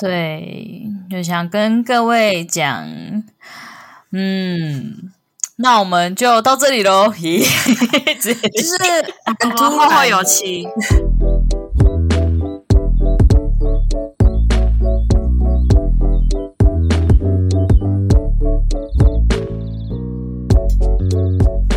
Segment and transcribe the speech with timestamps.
[0.00, 2.88] 对，就想跟各位讲，
[4.12, 5.12] 嗯，
[5.56, 7.12] 那我们就到这里喽。
[7.12, 7.40] 咦，
[8.16, 8.78] 就是
[9.38, 10.66] 很突然，后会有期。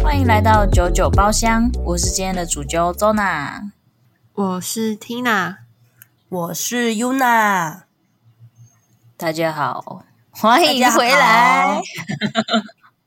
[0.01, 3.73] 欢迎来到九九包厢，我是今天的主揪周娜，
[4.33, 5.57] 我是 Tina，
[6.29, 7.82] 我是 Yuna。
[9.23, 11.81] 大家好，欢迎回来，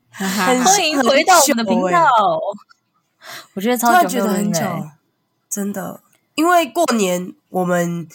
[0.09, 2.09] 欢迎回到我们的频道。
[3.53, 4.61] 我觉得超久，觉得很久，
[5.47, 6.01] 真的，
[6.33, 8.09] 因为过年我们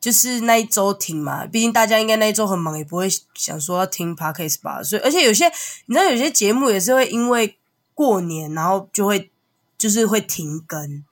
[0.00, 4.82] 就是那一周停嘛，毕竟大家应该那一周很忙，也不会想说要听 Podcast 吧。
[4.82, 5.52] 所以，而且有些
[5.84, 7.58] 你知道，有些节目也是会因为
[7.92, 9.30] 过年，然后就会
[9.76, 11.04] 就是会停更。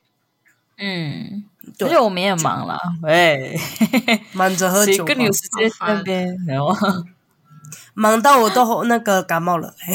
[0.78, 1.44] 嗯。
[1.80, 3.60] 而且我们也忙了，喂，
[4.32, 6.74] 忙着喝酒，跟你有时间那边，然后
[7.94, 9.74] 忙到我都那个感冒了。
[9.80, 9.94] 哎，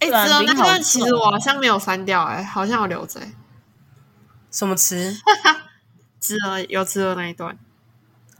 [0.08, 3.20] 哎，那段其实我好像没有删掉，哎，好像有留着。
[4.50, 5.14] 什么词？
[6.20, 7.56] 吃了有吃的那一段。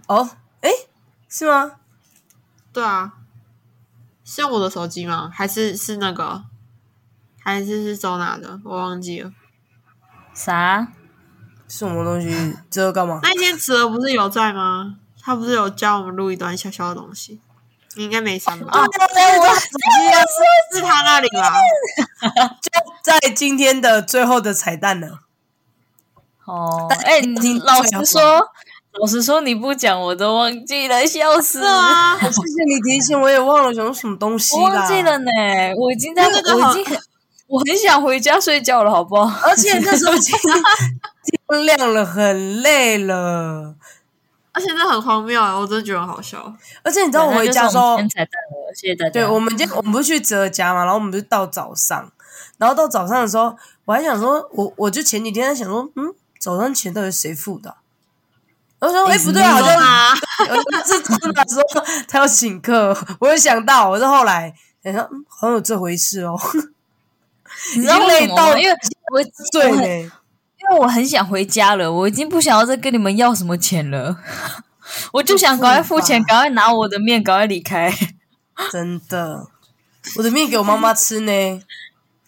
[0.07, 0.31] 哦，
[0.63, 0.71] 哎，
[1.29, 1.73] 是吗？
[2.73, 3.15] 对啊，
[4.25, 5.31] 是用我的手机吗？
[5.33, 6.45] 还是是那个？
[7.43, 8.61] 还是是周娜的？
[8.65, 9.33] 我忘记了。
[10.35, 10.89] 啥？
[11.71, 12.57] 什么东西？
[12.69, 13.21] 这个干嘛？
[13.23, 14.97] 那天慈儿不是有在吗？
[15.23, 17.39] 他不是有教我们录一段小小的东西？
[17.95, 18.67] 你应该没删吧？
[18.73, 21.53] 啊，是是他那里吧？
[22.61, 22.71] 就
[23.03, 25.21] 在今天的最后的彩蛋了。
[26.47, 28.41] 哦，哎，你老实说，
[29.01, 32.19] 老实说，你不讲我都忘记了，笑死啊！
[32.19, 35.31] 谢谢你提醒，我也忘了讲什么东西忘记了呢。
[35.77, 36.99] 我已经在，我已经很，
[37.49, 39.49] 我很想回家睡觉了，好不好？
[39.49, 40.35] 而且那时候已经。
[41.51, 43.75] 天亮了，很累了，
[44.53, 45.57] 而且这很荒谬啊！
[45.59, 46.53] 我真的觉得很好笑。
[46.83, 47.99] 而且你知道我回家的时候，
[48.75, 49.11] 谢谢大家。
[49.11, 52.11] 对，我们今天我们不是去哲家嘛，然后我们就到早上，
[52.59, 57.77] 然后到早上的时候，我还想说，我我就前几天在想说，嗯，早上钱到底谁付的？
[58.81, 60.17] 我说，哎，不对，好像
[60.87, 61.63] 是真的说
[62.09, 62.97] 他要请客。
[63.19, 66.39] 我有想到，我是后来想说，嗯，好像有这回事哦。
[67.77, 68.75] 你知道累到，因为
[69.13, 70.11] 我醉嘞。
[70.71, 74.17] 因为我很想回家了，我已经不想要再跟你们要什么钱了，
[75.13, 77.93] 我就想赶快付钱，赶快拿我的面，赶快离开。
[78.71, 79.49] 真的，
[80.17, 81.33] 我的面给我妈妈吃呢。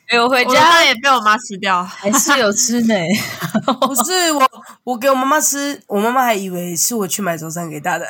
[0.09, 2.95] 哎，我回家也被我妈吃掉，还是有吃呢。
[3.81, 4.51] 不是我，
[4.85, 8.07] 我给我妈妈吃，我妈妈还以为是我去买早餐给她的，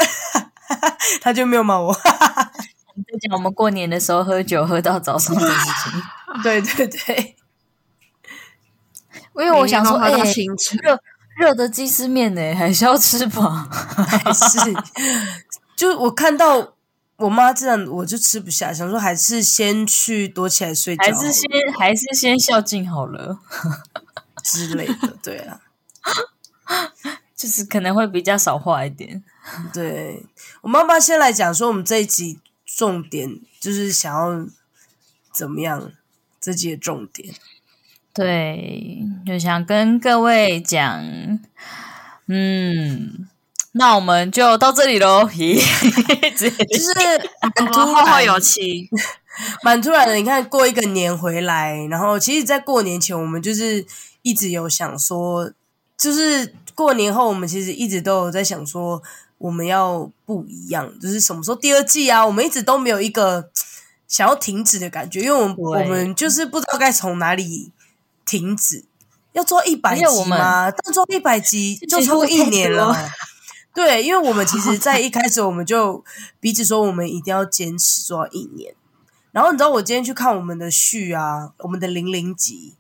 [1.21, 1.95] 她就没有骂我。
[2.95, 6.03] 你在讲我们过年的时候喝酒喝到早上的事情。
[6.43, 7.37] 对对对。
[9.37, 11.01] 因为我想说，哎，热
[11.37, 13.69] 热的鸡丝面呢，还是要吃吧？
[13.71, 14.59] 还是
[15.77, 16.75] 就我看到
[17.17, 23.39] 我妈这样，我就吃不下，想说还是先去躲起来睡觉，还是先还是先孝敬好了
[24.45, 25.17] 之类的。
[25.23, 25.61] 对啊，
[27.35, 29.23] 就是可能会比较少话一点。
[29.73, 30.25] 对，
[30.61, 34.47] 我妈妈先来讲说，我们这一集重点就是想要
[35.33, 35.93] 怎么样？
[36.41, 37.33] 这集的重点。
[38.15, 41.03] 对，就想跟各位讲，
[42.27, 43.27] 嗯，
[43.73, 45.27] 那我们就到这里喽。
[45.29, 45.55] 咦，
[46.37, 46.93] 就是
[47.57, 48.91] 很突然，会有期，
[49.63, 50.15] 蛮突然的。
[50.15, 53.87] 你看，过一个年回来，然后其实，在过年前，我们就是
[54.21, 55.51] 一直有想说，
[55.97, 59.03] 就是过年后，我们其实一直都有在想说，
[59.39, 62.27] 我们要不一样，就是什么时候第二季啊？
[62.27, 63.49] 我们一直都没有一个
[64.07, 67.73] 想要停止的感觉，因为我们我们就是不知道该从哪里。
[68.25, 68.85] 停止
[69.33, 70.71] 要做一百集吗？
[70.71, 72.95] 但做一百集就超过一年了。
[73.75, 76.05] 对，因为我们其实，在一开始我们就
[76.41, 78.75] 彼此说，我们一定要坚持做到一年。
[79.31, 82.75] 然后你知道，我今天去看我们的序啊，我们的零零集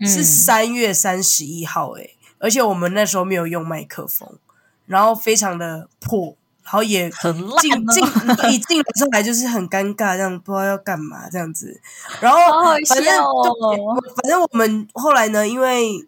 [0.00, 4.38] 是三月三十一号，诶，而且我们那时候没有用麦克风，
[4.86, 6.36] 然后非常的破。
[6.64, 8.04] 然后也很烂，进进
[8.50, 8.78] 一进
[9.10, 11.80] 来来就是很尴尬，这样不知道要干嘛这样子。
[12.20, 12.38] 然后
[12.88, 13.22] 反正
[14.16, 16.06] 反正我们后来呢，因为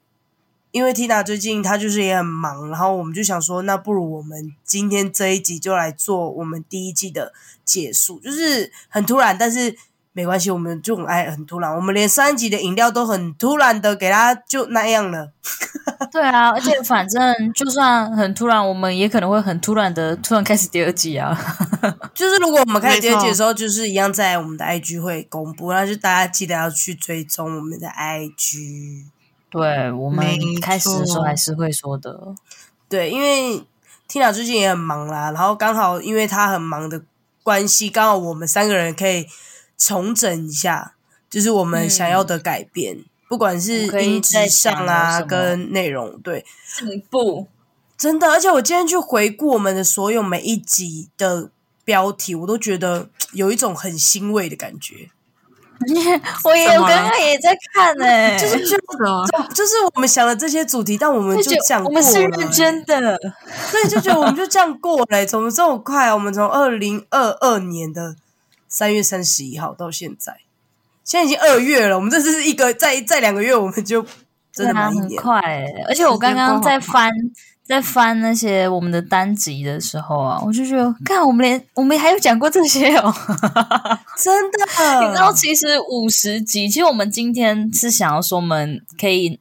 [0.73, 7.33] 因为 Tina 最近她就是也很忙，然后我们就想说，那不如我们今天这一集就来做我们第一季的
[7.65, 9.77] 结束，就是很突然，但是。
[10.17, 15.31] 没关系，我们就很爱很突然，我们连三集的饮料都很突然的给他就那样了。
[16.11, 21.39] 对啊，而且反正就算很突然，我们也可能会很突然的突然开始第二季啊。
[22.15, 29.03] 就是如果我们开始第二季的时候，就是一样在我们的 IG 会公布，那就大家记得要去追踪我们的 IG。
[29.51, 30.27] 对，我们
[30.63, 32.35] 开始的时候还是会说的。
[32.89, 33.63] 对，因为
[34.09, 37.03] Tina 最近也很忙啦，然后刚好因为她很忙的
[37.43, 39.27] 关系，刚好我们三个人可以
[39.77, 40.95] 重整一下，
[41.29, 46.45] 就是我们想要的改变，嗯、不管是音质上啊，跟内容，对，
[46.79, 47.47] 进步，
[47.97, 48.31] 真的。
[48.31, 51.51] 而且我今天去回顾我们的所有每一集的
[51.85, 55.11] 标题，我都觉得有一种很欣慰的感觉。
[56.43, 58.79] 我也，我刚刚也在看呢、欸，就是就
[59.55, 62.09] 就是我们想了这些主题，但我们就这样过了、欸。
[62.15, 63.15] 我们是认真的，
[63.71, 66.11] 所以就觉得我们就这样过了、欸，怎么这么快？
[66.15, 68.17] 我们从二零二二年的
[68.77, 70.37] 三月三十一号到现在，
[71.03, 71.97] 现在已经二月了。
[71.97, 74.05] 我们这是一个再再两个月，我们就
[74.53, 75.65] 真的蛮一年很快、欸。
[75.89, 77.11] 而且我刚刚在翻。
[77.65, 83.13] 在翻那些我们的单集的时候啊，我就觉得，看我们连我们还有讲过这些哦，
[84.23, 84.61] 真的。
[85.01, 89.41] 你知道，其实五十集，其实我们今天是想要说，我们可以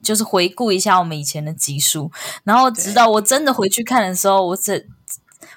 [0.00, 2.12] 就是回顾一下我们以前的集数，
[2.44, 4.86] 然后直到我真的回去看的时候，我这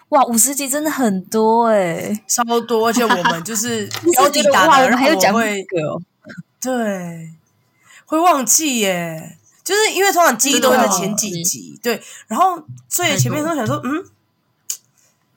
[0.09, 5.65] 哇，五十集真的很多哎，超多，而且我们就是标题打的，然后还有讲会，
[6.61, 7.31] 对，
[8.05, 9.37] 会忘记耶。
[9.63, 14.05] 就是因为通常记忆都会在前几集，对，然后所以前面都想说，嗯，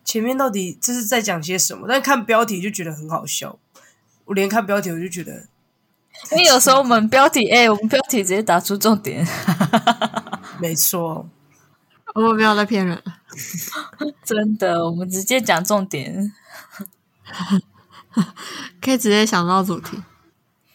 [0.04, 1.86] 前面到底这是在讲些什么？
[1.88, 3.58] 但看标题就觉得很好笑，
[4.26, 5.46] 我连看标题我就觉得，
[6.30, 9.26] 因为有时候我们标题，哎，我们标题直接打出重点，
[10.60, 11.28] 没错，
[12.14, 13.02] 我们不要在骗人，
[14.24, 16.32] 真的，我们直接讲重点，
[18.80, 20.02] 可以直接想到主题。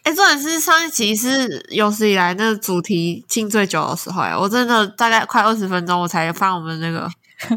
[0.03, 7.09] 哎，重点是上一集是有史以来那个主题进最久的时候，哎，我真的大概快二十分钟我才放我们那个，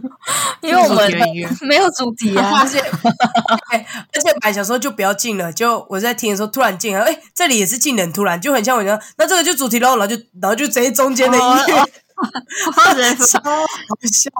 [0.62, 1.12] 因为我们
[1.60, 11.84] 没有主题啊，而且而且本来想说就不要进了，就我在听的时候突然进了，哎，这里也是进的很突然，就很像我讲，那这个就主题喽，然后就然后就直接中间的音乐，
[13.26, 13.64] 超好
[14.02, 14.30] 笑，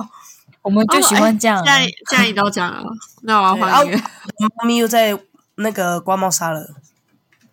[0.62, 2.82] 我们就喜欢这样，现在现在你都讲了，
[3.22, 3.98] 那我要换音乐，
[4.56, 5.18] 猫咪又在
[5.56, 6.74] 那个刮猫砂了。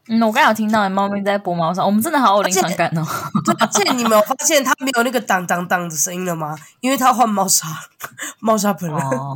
[0.08, 3.04] 嗯，我刚刚有听到猫咪在拨猫砂，我们真的好有临场感哦。
[3.60, 6.56] 而且你没有发现它没有那个当当当的声音了吗？
[6.80, 7.68] 因为它换猫砂，
[8.40, 9.00] 猫砂盆了。
[9.00, 9.36] 哦，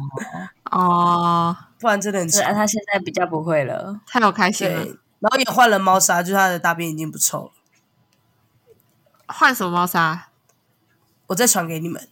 [0.69, 2.42] 哦，不然真的很吵。
[2.53, 4.85] 它现在比较不会了，太有开心了。
[5.19, 7.51] 然后也换了猫砂，就是它的大便已经不臭了。
[9.25, 10.29] 换什么猫砂？
[11.30, 12.06] 我再传给你们。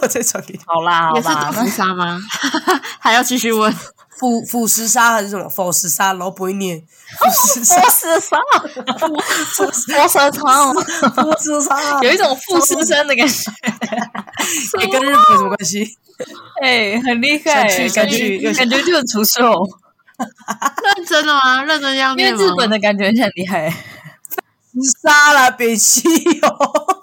[0.00, 0.60] 我再传给你。
[0.66, 2.20] 好啦，好啦，也是豆腐砂吗？
[3.00, 3.72] 还要继续问。
[4.18, 5.48] 腐腐蚀沙还是什么？
[5.48, 6.80] 腐蚀沙，然后不会念。
[6.80, 7.26] 腐
[7.60, 10.28] 蚀沙，腐腐蚀沙，
[11.10, 13.50] 腐蚀沙， 有一种富士山的感觉。
[14.80, 15.96] 也 跟日本有什么关系？
[16.62, 19.40] 哎，很厉害，感觉感觉就很出色。
[20.96, 21.64] 认真的吗？
[21.64, 23.68] 认真要念为日本的感觉很厉害。
[23.70, 23.76] 石
[25.02, 26.02] 沙啦，北七
[26.42, 27.01] 哦。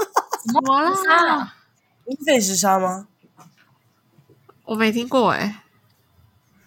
[0.52, 1.54] 什么啦？
[2.26, 3.08] 废石沙吗？
[4.66, 5.64] 我没听过哎。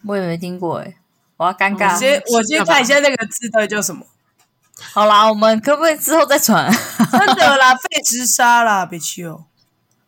[0.04, 0.96] 我也没听过诶，
[1.36, 1.92] 我要尴尬。
[1.92, 4.04] 我先我先看一下那个字到底叫什么。
[4.92, 6.68] 好啦，我们可不可以之后再传？
[7.12, 9.44] 真的啦，废石沙啦，别去哦。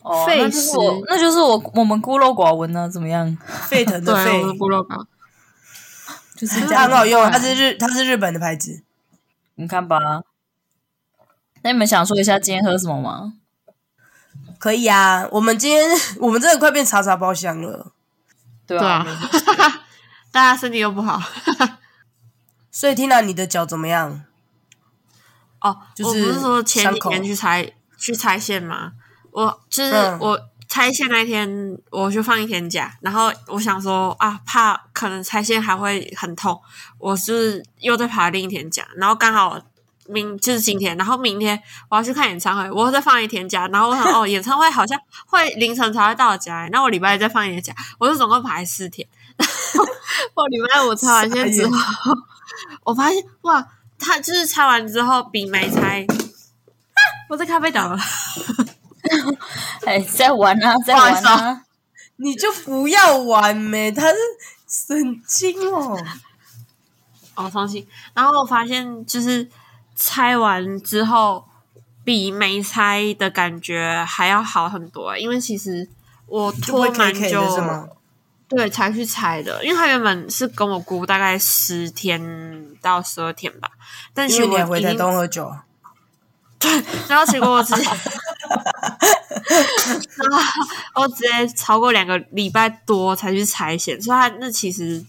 [0.02, 2.90] 哦，那就是我，那就是我，我们孤陋寡闻呢？
[2.90, 3.38] 怎么样？
[3.68, 5.06] 沸腾的沸，孤陋寡。
[6.34, 8.82] 就是这样很好用，它是日，它是日本的牌子。
[9.54, 9.98] 你看吧。
[11.62, 13.34] 那你们想说一下今天喝什么吗？
[14.64, 17.92] 可以啊，我们今天 我们真的快变茶茶包厢了。
[18.66, 19.06] 对啊。
[20.32, 21.20] 大家身体又不好，
[22.72, 24.22] 所以听到你的脚怎么样？
[25.60, 28.92] 哦，就是、我不是说前几天去拆去拆线吗？
[29.32, 36.58] 我就是、嗯、我拆线那天，我就放一天假，然后我想说啊，怕可能拆线还会很痛，
[36.96, 39.60] 我是又再爬另一天假，然后刚好
[40.06, 49.06] 明就是今天，然后明天我要去看演唱会，我又再放一天假，然后我想哦， 演唱会好像会凌晨才会到家，那我礼拜一再放一天假，我就总共排四天。
[50.34, 51.76] 我礼拜五拆完线之后，
[52.84, 53.66] 我发现哇，
[53.98, 56.06] 他就是拆完之后比没拆。
[57.28, 57.98] 我在咖啡倒了。
[59.84, 61.62] 哎，在玩啊，在玩啊！
[62.16, 64.16] 你就不要玩呗，他是
[64.68, 65.98] 神经哦。
[67.34, 67.86] 哦，放心。
[68.14, 69.48] 然后我发现，就是
[69.94, 71.44] 拆完之后
[72.04, 75.88] 比没拆的感觉还要好很多，因为其实
[76.26, 77.88] 我拖蛮久。
[78.46, 82.22] 对，才去拆的，因为他原本是跟我估大概十天
[82.80, 83.70] 到十二天吧，
[84.12, 85.50] 但是我回台东喝酒，
[86.60, 86.70] 对，
[87.08, 87.82] 然后结果我直接，
[90.16, 90.38] 然后
[91.02, 95.04] 我直接超过两个礼拜多才去拆线，所以他那其实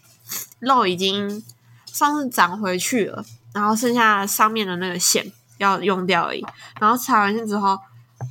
[0.60, 1.44] 肉已经
[1.86, 3.24] 算是长回去了，
[3.56, 5.26] 然后剩下上面的那个线
[5.58, 6.46] 要用掉而已。
[6.80, 7.76] 然后拆完线之后，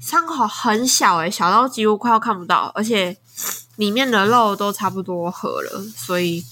[0.00, 3.16] 伤口很小诶、欸、小到几乎快要看不到，而且。
[3.76, 6.44] 里面的肉都差不多合了，所以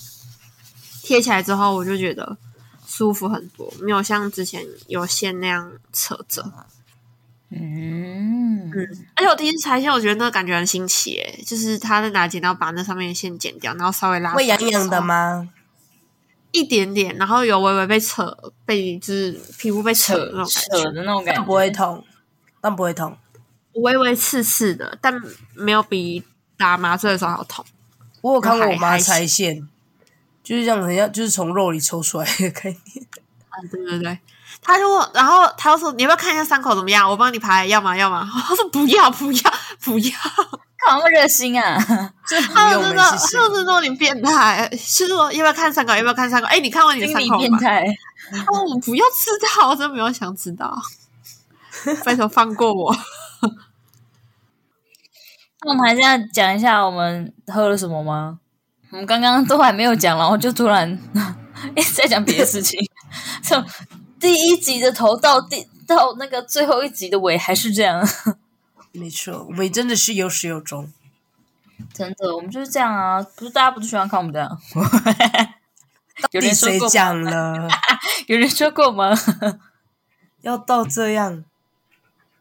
[1.05, 2.37] 贴起来之后我就觉得
[2.85, 6.53] 舒服很多，没有像之前有线那样扯着。
[7.51, 8.73] 嗯嗯，
[9.15, 15.49] 而且我第一次拆线，我觉得那个感觉很新奇，诶，就是他在拿剪刀把那上面的线剪掉，然后稍微拉，会痒痒的吗？
[16.53, 22.05] 一点点，然后有微微被扯，被就是皮肤被扯的那种，扯的那种感觉，不会痛，
[22.61, 23.17] 但不会痛，
[23.73, 25.13] 微微刺刺的，但
[25.55, 26.23] 没有比
[26.57, 27.65] 打麻醉的时候还要痛。
[28.21, 29.69] 我有看过我妈拆线，
[30.45, 33.07] 就是这样，人家就是从肉里抽出来的概念。
[33.51, 34.19] 啊，对对对。
[34.61, 37.09] 他就问，然后他就说：“你要不要看一下伤口怎么样？
[37.09, 37.97] 我帮你拍，要吗？
[37.97, 40.13] 要吗？”他说：“不要，不要，不要！”
[40.85, 41.79] 干嘛那么热心啊？
[42.29, 42.89] 就他就是
[43.29, 45.95] 说，就是说你变态，就 是说要不要看三稿？
[45.95, 46.47] 要不要看三稿？
[46.49, 47.39] 哎，你看完你的伤口吗？
[47.39, 47.85] 变态。
[48.31, 50.77] 他说：“我不要知道，我真的没有想知道。
[52.05, 52.97] ”拜托放过我。
[55.65, 58.39] 那我们还是要讲一下我们喝了什么吗？
[58.91, 60.91] 我们刚刚都还没有讲，然后就突然
[61.77, 62.79] 一直在讲别的事情，
[63.43, 63.65] 从。
[64.21, 68.01] 第一集的头到第到那个最后一集的尾还是这样，
[68.93, 70.93] 没错，我们真的是有始有终，
[71.93, 73.23] 真的，我们就是这样啊！
[73.37, 74.59] 不是大家不是喜欢看我们这样？
[76.33, 77.69] 有人谁讲了？
[78.27, 79.15] 有人说过吗？
[80.43, 81.45] 要到这样？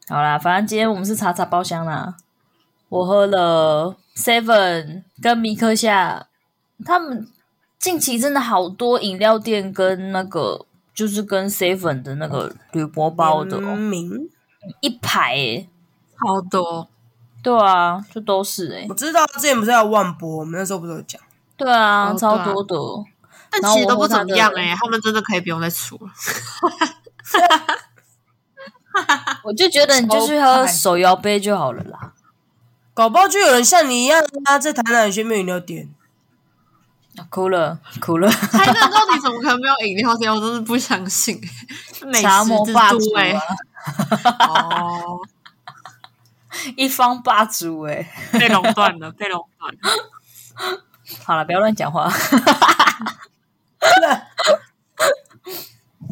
[0.08, 2.16] 好啦，反正今天我们是茶茶包厢啦。
[2.88, 6.26] 我喝了 Seven 跟米克夏，
[6.84, 7.26] 他们
[7.78, 10.66] 近期真的好多饮料店跟那个。
[10.94, 13.78] 就是跟 seven 的那个铝箔包的哦，
[14.82, 15.66] 一排诶，
[16.26, 16.88] 好多，
[17.42, 18.86] 对啊，就都是诶。
[18.88, 21.20] 我知道之前不是要万波，我们那时候不是有讲，
[21.56, 22.76] 对啊，超多的，
[23.50, 26.10] 但其实都不怎么样诶，他们真的可以不用再出了。
[29.44, 32.12] 我就觉得你就去喝手摇杯就好了啦，
[32.94, 35.88] 搞不好就有人像你一样啊，在台南有些没有饮料店。
[37.28, 38.26] 哭了，哭了！
[38.30, 40.34] 台南到底怎么可能没有饮料店？
[40.34, 41.38] 我真是不相信。
[42.22, 43.38] 茶魔霸主哎！
[44.48, 45.20] 哦，
[46.76, 49.78] 一方霸主哎，被垄断了，被垄断了。
[51.24, 52.12] 好了，不要乱讲话。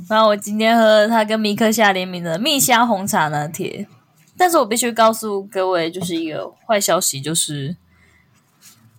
[0.09, 3.87] 然后我今天喝他跟米克夏联名的蜜香红茶拿铁，
[4.37, 7.77] 但是我必须告诉各位，就是一个坏消息，就是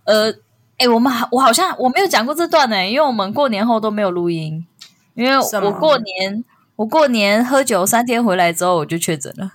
[0.06, 0.34] 呃。
[0.78, 4.66] 哎，我们好，我好像我没有讲过这段呢，因为我们过年后都没有录音，
[5.14, 6.44] 因为我过年
[6.76, 9.52] 我过年喝酒三天回来之后我就确诊了。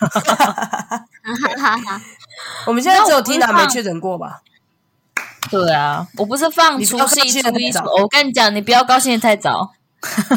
[2.66, 4.42] 我们现在只有 Tina 没确诊过吧？
[5.50, 9.72] 对啊，我不是放除夕初一，我跟你讲，你不要高兴的太早。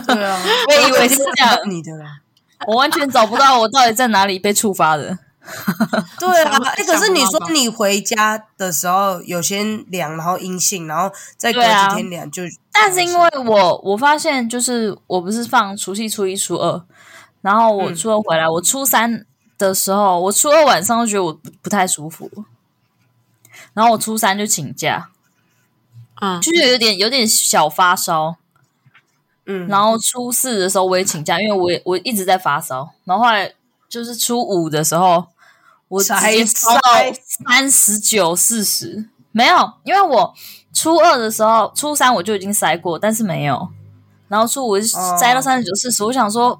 [0.07, 2.19] 对啊， 我以为是这样，你的啦，
[2.67, 5.17] 我完全找不到我到底在哪里被触发的。
[6.19, 12.41] 对啊，哎，可是你说你回家的时候有些量，然后阴性，然后再隔几天量就。
[12.73, 16.83] 但是因为我我发现，就是我不是放除夕、初一、初二，
[17.41, 19.23] 然后我初二回来，嗯、我初三
[19.57, 22.29] 的时候，我初二晚上就觉得我不不太舒服，
[23.73, 25.09] 然后我初三就请假，
[26.21, 28.35] 嗯，就是有点有点小发烧，
[29.45, 33.53] 嗯，然后初四的时候我也请假，因为我也我一直在发烧，然后后来
[33.87, 35.27] 就是初五的时候。
[35.87, 36.81] 我直接烧到
[37.47, 40.33] 三十九、四十，没有，因为我
[40.73, 43.69] 初二的时候，初三我就已经塞过，但是没有。
[44.27, 46.59] 然后初五塞到三十九、四十，我想说，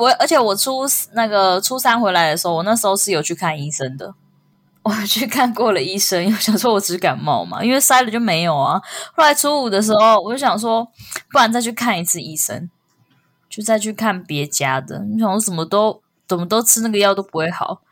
[0.00, 4.14] 我而且我初那个初三回来的时候，我那时候是有去看医生的，
[4.82, 8.80] 我去看过了医生，因为想说我只是感冒嘛，因为塞了就没有啊。
[9.14, 10.88] 后来初五的时候，我就想说，
[11.30, 12.70] 不然再去看一次医生，
[13.50, 15.00] 就再去看别家的。
[15.00, 17.82] 你想说怎么都怎么都吃那个药都不会好。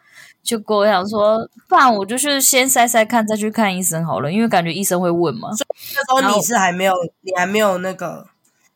[0.42, 5.52] 就跟我想说，不然我就去先塞塞看，再去看医生好了，因为感觉医生会问嘛。
[5.52, 8.28] 所以那时候你是还没有，你还没有那个，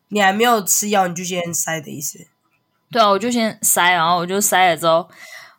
[0.09, 2.27] 你还没有吃药，你就先塞的意思？
[2.93, 5.09] 对啊，我就先塞，然后我就塞了之后，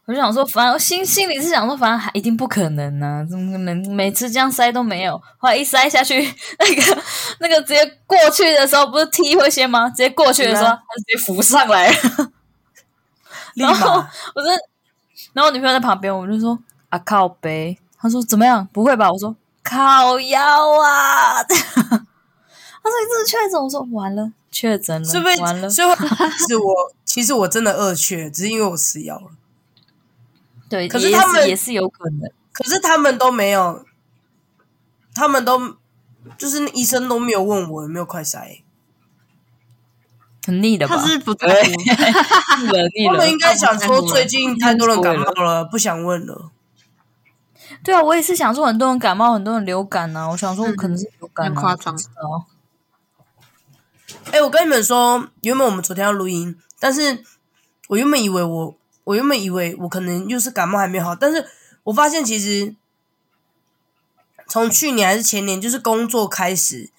[0.05, 5.17] 我就想说，反正心心里是想说，反正还一定不可能呢、啊，怎么可能每次这样塞都没有？
[5.39, 6.21] 后来一塞下去，
[6.59, 7.01] 那个
[7.39, 9.89] 那个直接过去的时候，不是踢会先吗？
[9.89, 11.95] 直接过去的时候，他直接浮上来了，
[13.55, 14.03] 然后
[14.35, 14.47] 我就。
[15.31, 16.59] 然后我女朋友在旁边，我就说
[16.89, 18.67] 啊靠背，她说怎么样？
[18.71, 19.11] 不会吧？
[19.11, 20.39] 我说靠腰
[20.79, 21.41] 啊！
[21.43, 23.59] 她说你这是确诊？
[23.59, 25.67] 我说完了，确诊了，是不是完了？
[25.67, 25.81] 是
[26.47, 29.31] 是我其实我真的二确，只是因为我吃药了。
[30.69, 33.83] 对，可是他们也是有可能，可是他们都没有，
[35.15, 35.75] 他们都
[36.37, 38.61] 就是医生都没有问我有没有快筛。
[40.45, 40.97] 很腻的吧？
[40.97, 43.13] 他是不对，腻了 腻了。
[43.13, 46.51] 他们应该想说，最近太多人感冒了，不想问了。
[47.83, 50.29] 对啊，我也是想说，很多人感冒，很多人流感啊。
[50.29, 52.45] 我想说，可能是流感、夸张哦。
[54.31, 57.23] 哎，我跟你们说，原本我们昨天要录音，但是
[57.87, 61.45] 我原本以为我，我原本以为我可能又是感冒还没好，但是
[61.83, 62.73] 我发现其实
[64.47, 66.89] 从去年还是前年，就是工作开始，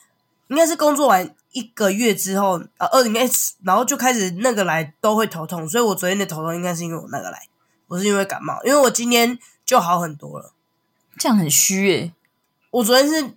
[0.48, 7.48] 应该是工作完一个月之后啊，二零 S，然后就开始那个来都会头痛，所以我昨天的头痛应该是因为我那个来，
[7.88, 10.52] 不是因为感冒，因为我今天就好很多了。
[11.18, 12.14] 这样很虚诶、欸，
[12.70, 13.34] 我昨天是。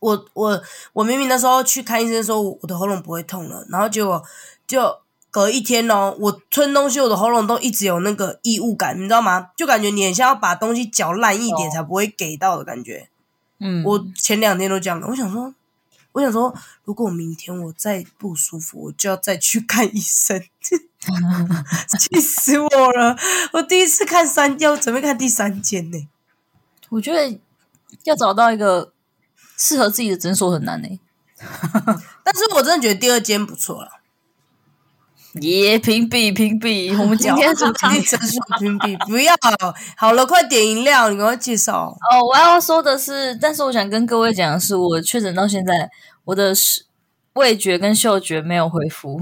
[0.00, 0.62] 我我
[0.94, 4.22] 我明明那时候去看医生说我的喉咙不会痛了，然后结果
[4.66, 4.98] 就
[5.30, 9.50] 隔一天哦，我吞东西，我的喉咙都一直有那个异物感，你知道吗？
[9.56, 13.08] 就感觉你很像要把东西嚼烂一点才不会给到的感觉。
[13.58, 15.06] 嗯，我前两天都这样了。
[15.06, 15.54] 我想说，
[16.12, 16.54] 我想说，
[16.84, 20.42] 如果明天我再不舒服，我就要再去看医生。
[21.98, 23.16] 气死我了！
[23.52, 26.08] 我第一次看三，要准备看第三间呢。
[26.88, 27.38] 我觉得
[28.04, 28.92] 要找到一个。
[29.60, 30.98] 适合自己的诊所很难呢、欸，
[32.24, 33.88] 但是我真的觉得第二间不错了。
[35.34, 39.32] 耶，评比评比，我们今天主题诊所评比，不要
[39.96, 41.96] 好了，快点饮料，你给我介绍。
[42.10, 45.88] 哦，我要说的是，但是我想跟各位讲的是，我确诊到现在，
[46.24, 46.52] 我的
[47.34, 49.20] 味觉跟嗅觉没有恢复，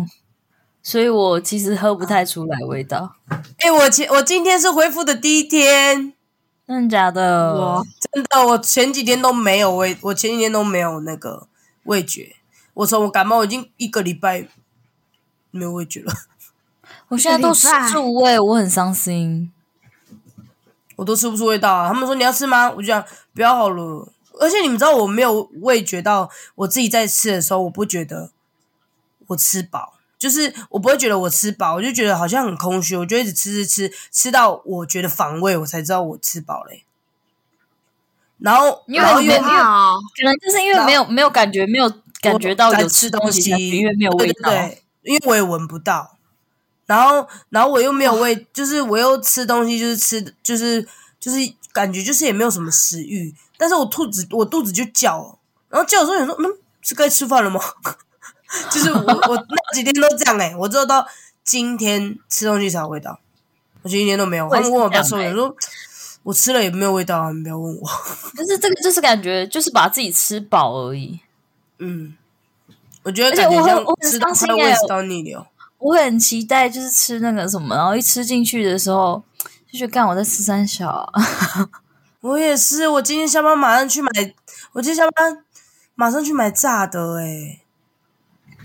[0.82, 3.16] 所以我其实喝不太出来味道。
[3.28, 6.14] 哎、欸，我今我今天是恢复的第一天。
[6.68, 7.54] 真的假的？
[7.54, 11.48] 我真的，我前几天都没有味，我前几天都没有那个
[11.84, 12.36] 味觉。
[12.74, 14.46] 我从我感冒已经一个礼拜
[15.50, 16.12] 没有味觉了。
[17.08, 19.50] 我现在都吃出味，我很伤心。
[20.96, 21.88] 我都吃不出味道啊！
[21.88, 22.70] 他们说你要吃吗？
[22.70, 24.12] 我就讲不要好了。
[24.38, 28.30] 而且你们知道我没有味觉到，我自己在吃的时候，我不觉得
[29.28, 29.94] 我吃饱。
[30.18, 36.84] 就是我不会觉得我吃饱，我就觉得好像很空虚，我就一直吃吃吃，吃到我觉得反胃，我才知道我吃饱嘞。
[38.38, 39.64] 然后，因为没有，没有，
[40.16, 41.88] 可能就是因为没有没有感觉，没有
[42.20, 46.16] 感觉到有吃东西，因为没有味道，对，因为我也闻不到。
[46.86, 50.86] 然后，然后我又没有味，就是我又吃东西，就是吃，就是
[51.20, 51.38] 就是
[51.72, 55.38] 感觉就是也没有什么食欲，但是我肚子我肚子就叫，
[55.68, 57.60] 然后叫的时候你说，嗯，是该吃饭了吗？
[58.72, 61.06] 就是我我那几天都这样哎、欸、我只有到
[61.44, 63.20] 今天吃东西才有味道，
[63.82, 64.48] 我今天都没有。
[64.48, 65.56] 他们问我爸说，我说
[66.22, 67.88] 我吃了也没有味道啊，你不要问我。
[68.36, 71.20] 但是这个就是感觉就是把自己吃饱而已。
[71.78, 72.16] 嗯，
[73.02, 75.46] 我觉得感觉像吃到快胃食道逆流。
[75.78, 79.22] 我很期待就是吃那个什么，然后一吃进去的时候
[79.70, 81.12] 就觉得干我在吃三小、啊。
[82.20, 84.10] 我也是，我今天下班马上去买，
[84.72, 85.44] 我今天下班
[85.94, 87.60] 马上去买炸的哎、欸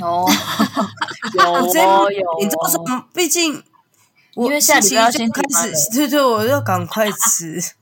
[0.04, 0.26] 哦，
[1.34, 3.64] 有哦有，你这么说，毕竟
[4.36, 7.62] 因为下礼拜要先开始，对对，我要赶快吃。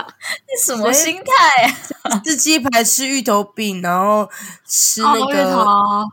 [0.00, 2.20] 你什么心态？
[2.24, 4.28] 吃鸡排，吃芋头饼，然后
[4.66, 5.54] 吃那个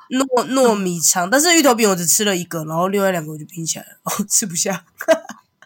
[0.09, 1.29] 糯糯米肠。
[1.29, 4.83] 但是芋头饼我只吃了一个，然后另外两个我就拼起来了，哦，吃不下。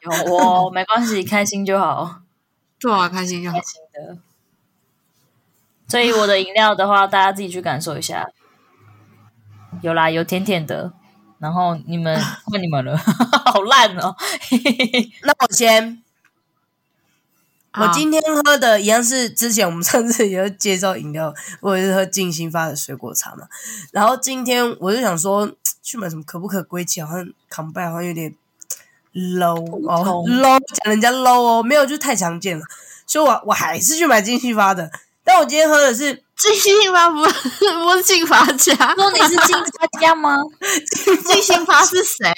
[0.02, 2.22] 有哦，没关系，开心就好。
[2.80, 3.58] 对啊，开心就好。
[3.58, 4.18] 开心的。
[5.88, 8.28] 所以我的饮料的话，大家自己去感受一下。
[9.82, 10.92] 有啦，有甜甜的，
[11.40, 12.20] 然后你们
[12.52, 12.98] 问你们了，
[13.52, 14.16] 好烂哦。
[15.24, 16.04] 那我先，
[17.74, 23.48] 我今天喝的一样是之前我们上次也有介绍饮料，我也是喝静心发的水果茶嘛。
[23.92, 25.50] 然后今天我就想说
[25.82, 28.36] 去买什么可不可归期，好像扛拜好像有点
[29.14, 29.56] low
[29.90, 32.66] 哦，low 讲人家 low 哦，没有就太常见了，
[33.08, 34.92] 所以我我还是去买静心发的。
[35.24, 36.24] 但我今天喝的是。
[36.42, 40.38] 静心发不不是静发家，说你是静发家吗？
[41.24, 42.34] 静心发是谁？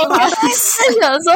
[0.00, 1.34] 我刚才是想说，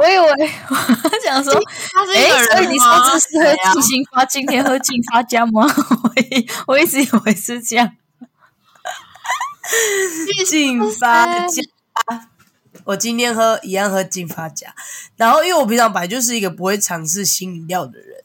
[0.00, 1.52] 我以为我 想说，
[1.92, 2.54] 他是一个人吗？
[2.54, 5.66] 所以你上次是喝金星发，今天喝静发家吗？
[6.04, 7.96] 我 一我一直以为是这样。
[10.46, 11.60] 静发家，
[12.84, 14.72] 我今天喝一样喝静发家，
[15.16, 18.15] 然后因为我平常本来就是一个不会尝试新饮料的人。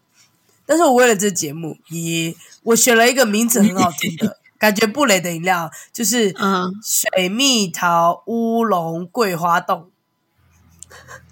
[0.72, 9.90] 但是我为了这节目，咦我选了一个名字很好听的， 感觉不雷的饮料，就是嗯，水蜜桃乌龙桂花冻。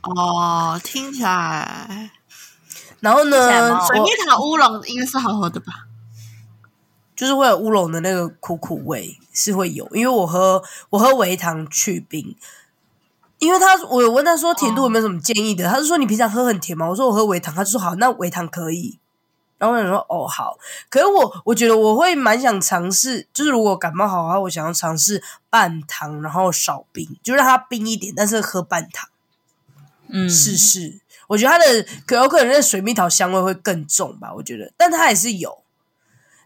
[0.02, 2.12] 哦，听起来，
[2.99, 5.88] 然后呢，水蜜桃乌龙应该是好喝的吧？
[7.15, 12.36] 就是会有乌龙的那个苦苦味是会有，因为我喝我喝维糖去冰，
[13.38, 16.89] 因为他我有问他说甜度有没有什么建议的，哦、他是说你平常喝很甜吗？
[16.89, 18.99] 我说我喝维糖，他就说好，那维糖可以。
[19.59, 20.57] 然后我想说，哦，好，
[20.89, 29.09] 可是我我觉得我会蛮想尝试，就是如果感冒好的话，我想要尝试半糖，然后少冰，就让它冰一点，但是喝半糖，
[30.07, 31.01] 嗯，试试。
[31.27, 35.59] 我觉得它的可有可能那水蜜桃香味会更重吧，我觉得，但它还是有。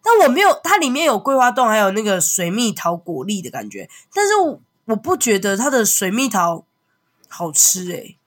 [0.04, 6.66] 但我没有，它里面有桂花冻，还有那个水蜜桃果粒的感觉，但是我我不觉得它的水蜜桃
[7.30, 8.18] 好吃诶、欸，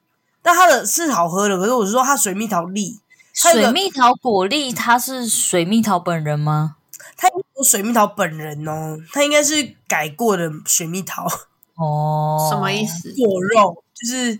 [0.40, 3.00] 但它的是好喝的，可是我是说它水蜜桃粒，
[3.36, 6.76] 水蜜桃果粒，它是水蜜桃本人吗？
[7.18, 11.26] 它有水蜜桃本人哦，它应该是改过的水蜜桃
[11.76, 13.14] 哦，什么意思？
[13.14, 14.38] 果肉就是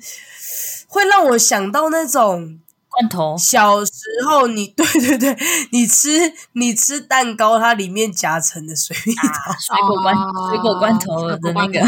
[0.89, 3.37] 会让我想到那种罐头。
[3.39, 3.93] 小时
[4.27, 5.37] 候你 对对对，
[5.73, 6.09] 你吃
[6.53, 11.81] 你吃蛋糕，它里面夹层的水蜜桃，啊、水果罐、哦、水果罐头的那个，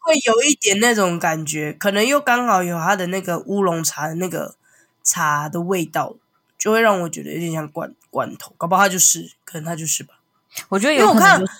[0.00, 4.56] 会有一点那种感觉，可能又刚好有它的那个乌龙茶的那个
[5.02, 6.16] 茶的味道。
[6.58, 10.20] 就会让我觉得有点像罐罐头，搞不好它就是，可能它就是吧。
[10.68, 11.52] 我觉得有可能、就是，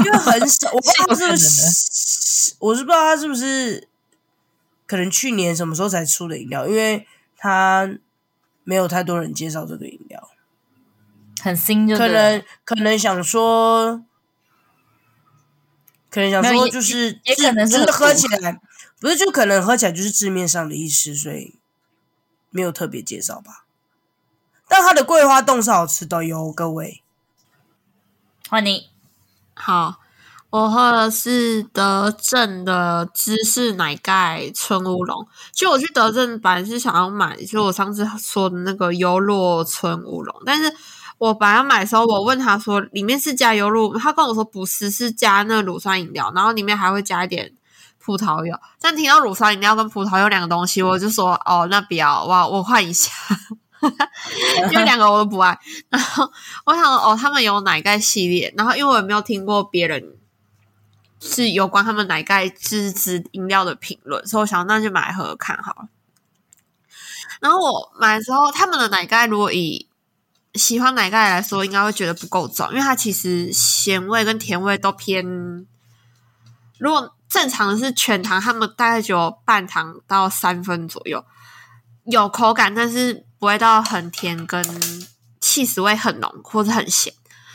[0.00, 3.86] 因为我看，因为很少， 我不知道是不是，我是不知道它是不是，
[4.88, 7.88] 可能去年什么时候才出的饮料，因为他
[8.64, 10.28] 没有太多人介绍这个饮料，
[11.40, 14.02] 很新就，就可能可能想说，
[16.10, 18.60] 可能想说就是也，也可能是喝起来，
[18.98, 21.59] 不是就可能喝起来就是字面上的意思，所以
[22.50, 23.64] 没有特别介绍吧。
[24.68, 27.02] 但它的桂花冻是好吃的哟，各位。
[28.48, 28.88] 换你，
[29.54, 29.96] 好，
[30.50, 35.26] 我喝的是德政的芝士奶盖春乌龙。
[35.52, 40.72] 其实我去德政本来是想要买，就我上次说的那个优酪春乌龙，但是
[41.18, 47.52] 我本来要买的时候，我问他说里面是加优酪，他跟我说不是，是加那乳酸饮料，然后里面还会加一点
[48.10, 48.58] 葡萄柚。
[48.80, 53.12] 但听到乳酸饮料跟葡萄柚两个东西，我就说哦，那不要，哇我换一下。
[54.70, 56.30] 因为两个我都不爱，然后
[56.66, 60.16] 我想说哦，他们有奶盖系列，然后因为我也没有听过别人
[61.18, 65.88] 是有关他们奶盖芝芝饮料的评论，所以我想那就买来喝喝看好了。
[67.40, 69.88] 然后我买的时候，他们的奶盖如果以
[70.54, 75.66] 喜欢奶盖来说，应该会觉得不够重，因为它其实咸味跟甜味都偏。
[76.76, 81.24] 如果正常的是全糖，他们大概只有半糖到三分左右，
[82.04, 83.24] 有口感，但是。
[83.40, 84.62] 不会到很甜，跟
[85.40, 87.10] 气死味很浓，或者很咸。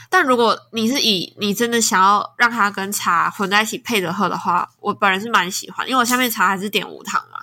[0.10, 7.38] 但如果你是以你真的想要让它跟茶混在一起配着喝的话，我本人是蛮喜欢，因为我下面茶还是点无糖嘛，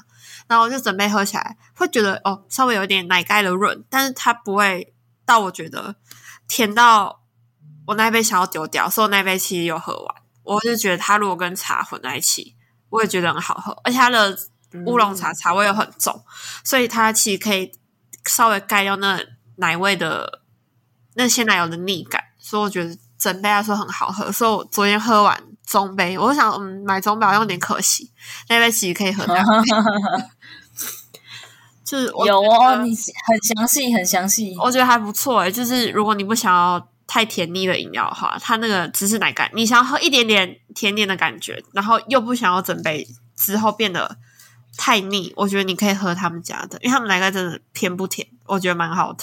[0.48, 4.92] 然后我就准备喝起来，会觉得哦，稍微有点奶盖的润，但是它不会
[5.24, 5.94] 到我觉得
[6.48, 7.22] 甜到
[7.86, 10.21] 我那杯想要丢掉，所以我那杯其实有喝完。
[10.42, 12.54] 我就觉得它如果跟茶混在一起，
[12.90, 14.36] 我也觉得很好喝，而且它的
[14.86, 16.24] 乌龙茶茶味又很重，
[16.64, 17.72] 所以它其实可以。
[18.28, 19.20] 稍微盖掉那
[19.56, 20.42] 奶味的
[21.14, 24.30] 那鲜奶油的腻感，所以我觉得整杯来说很好喝。
[24.30, 28.12] 所以我昨天喝完中杯，我就想，嗯，买中杯好像有点可惜，
[28.48, 29.68] 那杯其实可以喝两杯。
[31.84, 35.50] 就是有哦，你很详细，很详细，我觉得还不错诶。
[35.50, 44.16] 就是如果你不想要太甜腻的饮料的话，它那个芝士奶盖，你想要喝一点点甜点的感觉，然后又不想要整杯之后变得。
[44.74, 49.22] 太腻，我觉得你可以喝他们家的，因为他们奶盖真的偏不甜，我觉得蛮好的，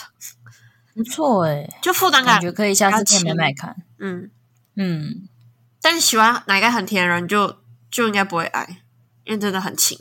[0.94, 4.30] 不错哎、欸，就负担感，感觉可以下次可以买买看，嗯
[4.76, 5.28] 嗯，
[5.82, 7.58] 但是喜欢奶盖很甜的人就
[7.90, 8.84] 就应该不会爱，
[9.24, 9.98] 因为真的很轻，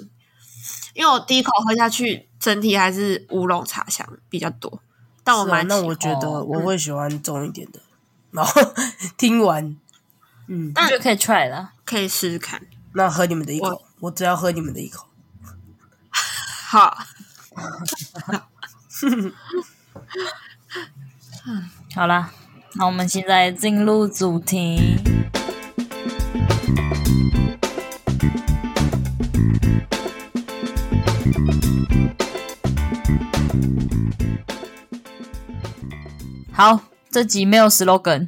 [0.92, 4.83] 因为我第一口喝下去，整体还是乌龙茶香比较多，
[5.28, 7.78] 但我蛮、啊、那我觉得我会喜欢重一点的，
[8.30, 8.62] 然后
[9.18, 9.76] 听完，
[10.46, 12.62] 嗯，那就可以 try 了，可以试试看，
[12.94, 15.06] 那喝你们的一口，我，我只要喝你们的一口。
[16.70, 16.96] 好，
[21.94, 22.32] 好啦，
[22.76, 24.96] 那我们现在进入主题。
[36.59, 38.27] 好，这集没有 slogan，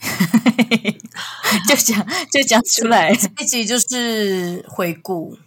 [1.68, 5.38] 就讲就讲出来，这集就是回顾。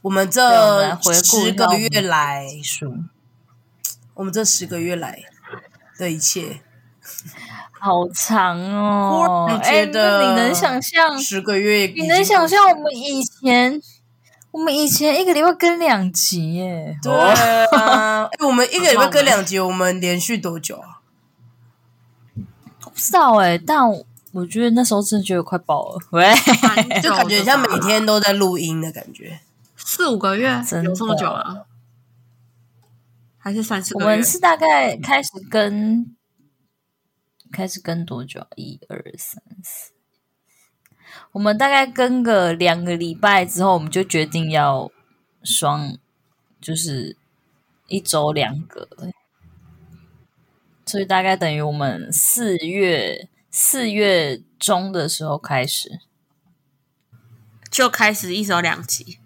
[0.00, 2.46] 我们这十个月来，
[4.14, 5.22] 我们这十个月来
[5.98, 6.62] 的一切，
[7.78, 9.50] 好长哦！
[9.52, 11.92] 你觉得、欸、你能想象十个月？
[11.94, 13.78] 你能想象我们以前，
[14.56, 16.98] 我们以前一个礼拜更两集耶？
[17.02, 21.02] 对啊，欸、 我们一个礼拜更两集，我们连续多久啊？
[22.84, 23.86] 我不知道哎，但
[24.32, 26.32] 我觉得那时候真的觉得快爆了，喂，
[27.04, 29.40] 就感觉像每天都在录音的感觉。
[29.76, 30.50] 四五个月
[30.82, 31.66] 有这么久了，
[33.36, 34.06] 还是三四个月？
[34.06, 36.16] 我们是大概开始跟
[37.52, 38.46] 开始跟多久？
[38.56, 39.90] 一二三四，
[41.36, 44.90] 我们大概跟个两个礼拜之后，我们就决定要
[45.42, 45.98] 双，
[46.62, 47.14] 就是
[47.88, 48.88] 一周两个，
[50.86, 56.00] 所以大概等于我们四月四月中的时候开始，
[57.70, 59.18] 就开始一周两集，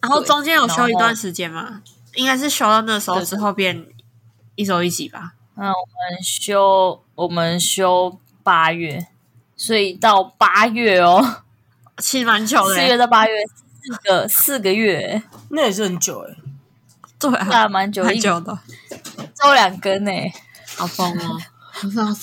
[0.00, 1.82] 然后中间有休一段时间嘛，
[2.14, 3.86] 应该是休到那时候之后变
[4.54, 5.34] 一周一集吧。
[5.56, 9.08] 嗯，我们休我们休八月，
[9.62, 11.44] 所以到八月哦，
[11.98, 13.32] 其实蛮久的，四月到八月
[13.80, 16.34] 四个四个月，那也是很久哎。
[17.16, 18.58] 对啊，那蛮久，蛮久的，
[19.40, 20.10] 周两根呢，
[20.74, 21.38] 好疯哦，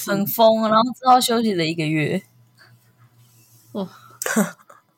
[0.06, 2.22] 很疯，然后之后休息了一个月。
[3.72, 3.88] 哦，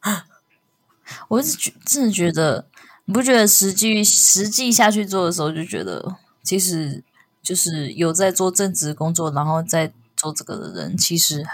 [1.29, 2.65] 我一直觉真的觉得，
[3.05, 7.03] 你不觉得实际实际下去做的时候，就觉得其实
[7.43, 11.45] 就是有在做正职工作，然后在做这个的人，其实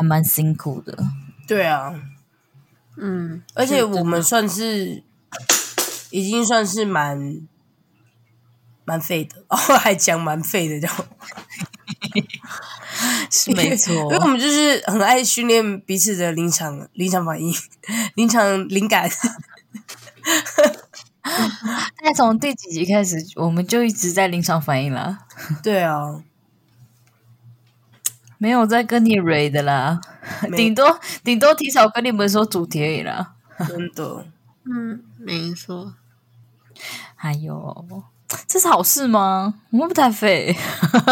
[0.00, 0.96] 还蛮辛苦的。
[1.46, 1.94] 对啊，
[2.96, 5.04] 嗯，而且我们算是
[6.10, 7.46] 已经算是蛮。
[8.82, 10.96] 蛮废的，哦， 还讲蛮废的，这样
[13.30, 17.54] 是没错，因为我们就是很爱训练彼此的临场临场反应、
[18.16, 19.08] 临场灵感。
[21.22, 25.18] 大概从第几集开始，我们就一直在临场反应了。
[25.62, 26.24] 对啊，
[28.40, 30.00] 没有在跟你 read 的啦，
[30.56, 33.34] 顶多顶多提早跟你们说主题而已啦。
[33.68, 34.24] 真的，
[34.64, 35.92] 嗯，没错。
[37.14, 37.86] 还有。
[38.46, 39.52] 这是好事吗？
[39.70, 40.56] 我们不太废，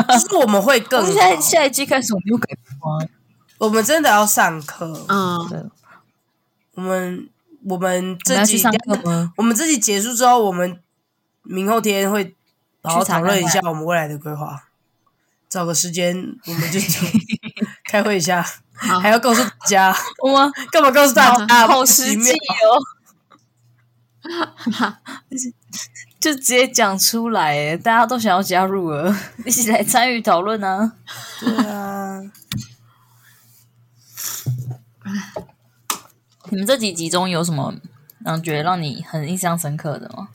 [0.09, 1.07] 就是我们会更好。
[1.07, 2.49] 现在下一季开始我们又改
[2.81, 3.07] 吗？
[3.59, 5.05] 我们真的要上课。
[5.09, 5.63] 嗯，对。
[6.77, 7.29] 我们
[7.67, 9.33] 我们这集上课吗？
[9.37, 10.81] 我们这集结束之后，我们
[11.43, 12.35] 明后天会
[12.83, 14.68] 好好讨论一下我们未来的规划。
[15.49, 16.79] 找个时间，我们就
[17.91, 19.95] 开会一下，还要告诉大家。
[20.23, 21.67] 我们干嘛告诉大家？
[21.67, 22.79] 好实际哦。
[26.21, 30.93] 就直接讲出来，大家都想要加入了，一起来参与讨论啊！
[31.39, 32.21] 对啊，
[36.51, 37.73] 你们这几集中有什么
[38.25, 40.31] 让觉得让你很印象深刻的吗？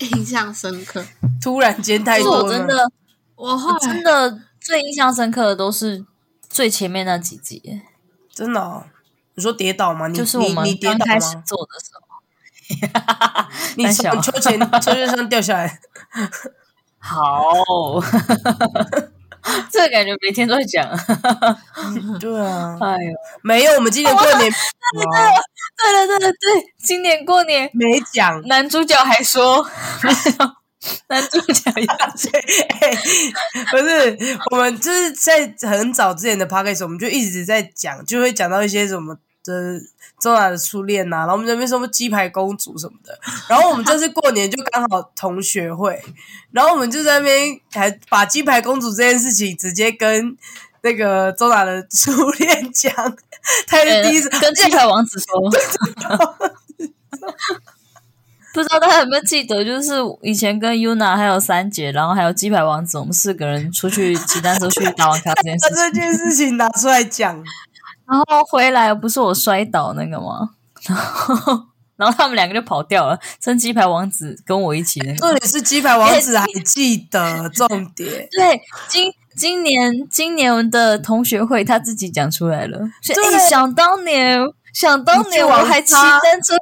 [0.00, 1.04] 印象深刻，
[1.40, 2.44] 突然间太多了。
[2.44, 2.92] 我真的，
[3.36, 6.04] 我，我真的最印象深刻的都是
[6.48, 7.82] 最前面那几集。
[8.32, 8.84] 真的、哦？
[9.34, 10.08] 你说跌倒吗？
[10.08, 12.00] 你就是我们刚开始做的时候。
[13.76, 15.80] 你 从秋千 秋千上掉下来，
[16.98, 17.42] 好，
[19.70, 20.88] 这个感觉每天都在讲。
[22.18, 28.40] 对啊， 哎呦，没有，我们今年过年，对对对对对，今年过年没讲。
[28.48, 29.66] 男主角还说，
[31.08, 31.94] 男主角要
[32.80, 32.90] 哎，
[33.70, 39.80] 不是，我们就是在很早之前的 podcast 我们就一直在讲，就会讲到一些什么的。
[40.20, 46.00] 周娜的初恋呐、啊，然后我们这边什么鸡排公主什么的，然后我们这次过年就刚好同学会，
[46.52, 50.36] 然后我们就在那边还把鸡排公主这件事情直接跟
[50.82, 52.92] 那个周娜的初恋讲，
[53.66, 55.40] 他是第一次、欸、跟鸡排王子说，
[58.52, 67.44] 不知道大家有没有记得，就是以前跟 Yuna 还有三姐，然后还有鸡排王子，我们四个人出去骑单车去打网咖这件事情，这件事情拿出来讲。
[68.10, 70.50] 然后回来不是我摔倒那个吗？
[70.86, 75.18] 然 后然后他们两个就跑掉了，趁鸡排王子跟我一起那个。
[75.18, 78.26] 重点是鸡排王子还记得重点。
[78.32, 82.78] 对，今今年今年的同学会他自己讲出来了。
[83.06, 84.40] 对，想当年，
[84.72, 86.56] 想当年我还骑单车，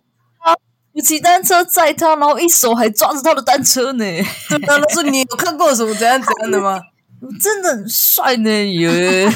[0.93, 4.05] 我骑单车载他，然后一手还抓着他的单车呢。
[4.05, 6.81] 对，他说你有看过什么怎样怎样的吗？
[7.41, 9.27] 真的很帅呢耶！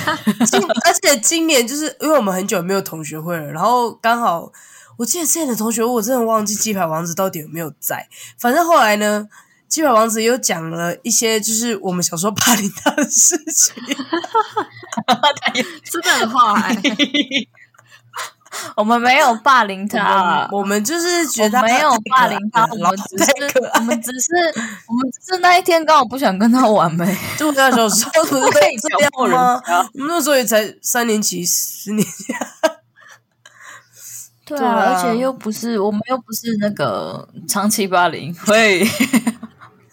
[0.85, 4.53] 而且今年就是因为我们很久没有同学会了，然后刚好
[4.97, 8.09] 我记得之前的同学，我真的忘记鸡排王子到底有没有在。
[8.38, 9.27] 反正后来呢，
[9.68, 13.75] 鸡排王子又讲了一些就是我们小时候霸凌他的事情，
[15.90, 16.77] 真的很坏。
[18.77, 23.33] 我们没有霸凌他， 我们就是觉得没有霸凌他，我们只是
[23.75, 24.29] 我们只是
[24.87, 27.16] 我们只是那一天刚好不想跟他玩呗。
[27.37, 27.88] 就那时候
[28.25, 29.62] 不是可以这样吗？
[29.94, 32.35] 我们那时候也才三年级、四年级。
[34.44, 38.87] 对啊，而且又不是我们又不是那个长期霸凌，会。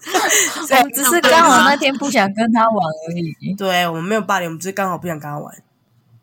[0.10, 2.74] 我们只是刚好那天不想跟他玩
[3.08, 3.54] 而已。
[3.54, 5.54] 对，我们没有霸凌，我们只是刚好不想跟他玩。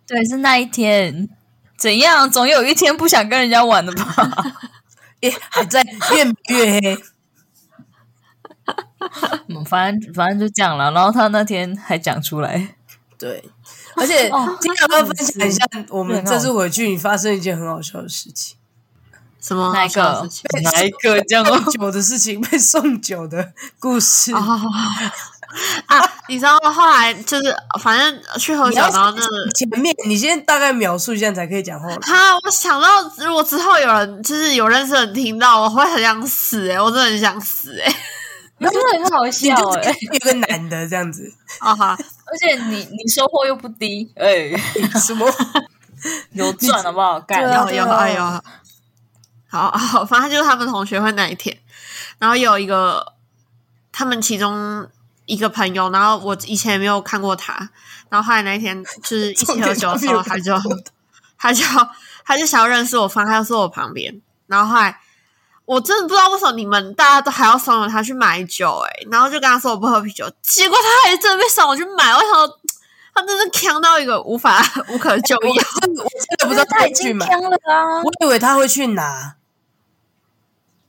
[0.07, 1.29] 对，是那一天。
[1.77, 2.31] 怎样？
[2.31, 4.33] 总有一天不想跟人家玩的吧？
[5.21, 6.99] 耶， 还在越越黑。
[9.49, 10.91] 嗯，反正反正就这样了。
[10.91, 12.75] 然后他那天还讲出来，
[13.19, 13.45] 对，
[13.97, 18.57] 而且今天要不要分享一下我们这次回去你发生一件很好笑的事情？
[19.41, 20.29] 什么哪一个？
[20.65, 22.41] 哪一个这样酒的事情？
[22.41, 24.33] 被送酒的故事
[25.87, 26.01] 啊！
[26.29, 31.97] 你知道后来就是反正去喝酒，然后那个前面你先大概描述一下才可以讲后来。
[31.97, 32.89] 哈，我想到
[33.19, 37.95] 如果之后有人就是有认识的人听到，我会很想死哎、欸，我真的很想死哎、欸，
[38.71, 44.57] 真的很好笑哎、欸，有个男的这样子啊哈，而且你你收获又不低哎、欸，
[45.01, 45.27] 什么
[46.33, 47.19] 有赚好不好？
[47.21, 48.43] 干有有哎呦。
[49.49, 51.57] 好好，反正就是他们同学会那一天，
[52.19, 53.15] 然后有一个
[53.93, 54.87] 他们其中
[55.27, 57.53] 一个朋友，然后我以前也没有看过他，
[58.09, 60.53] 然后后来那一天就是 一起喝酒的时候，他就
[61.39, 61.65] 他就
[62.25, 64.99] 他就想要认识我，放他就坐我旁边，然后后来
[65.65, 72.51] 我真的不知道为什么你们大家都还要怂恿他去买酒，哎，然后就跟他说我不喝啤酒，结果他还真的被怂我去买，我想
[73.15, 79.35] 他真的强到一个无法 无可救药，我真的不知道他去买了啊，我以为他会去拿。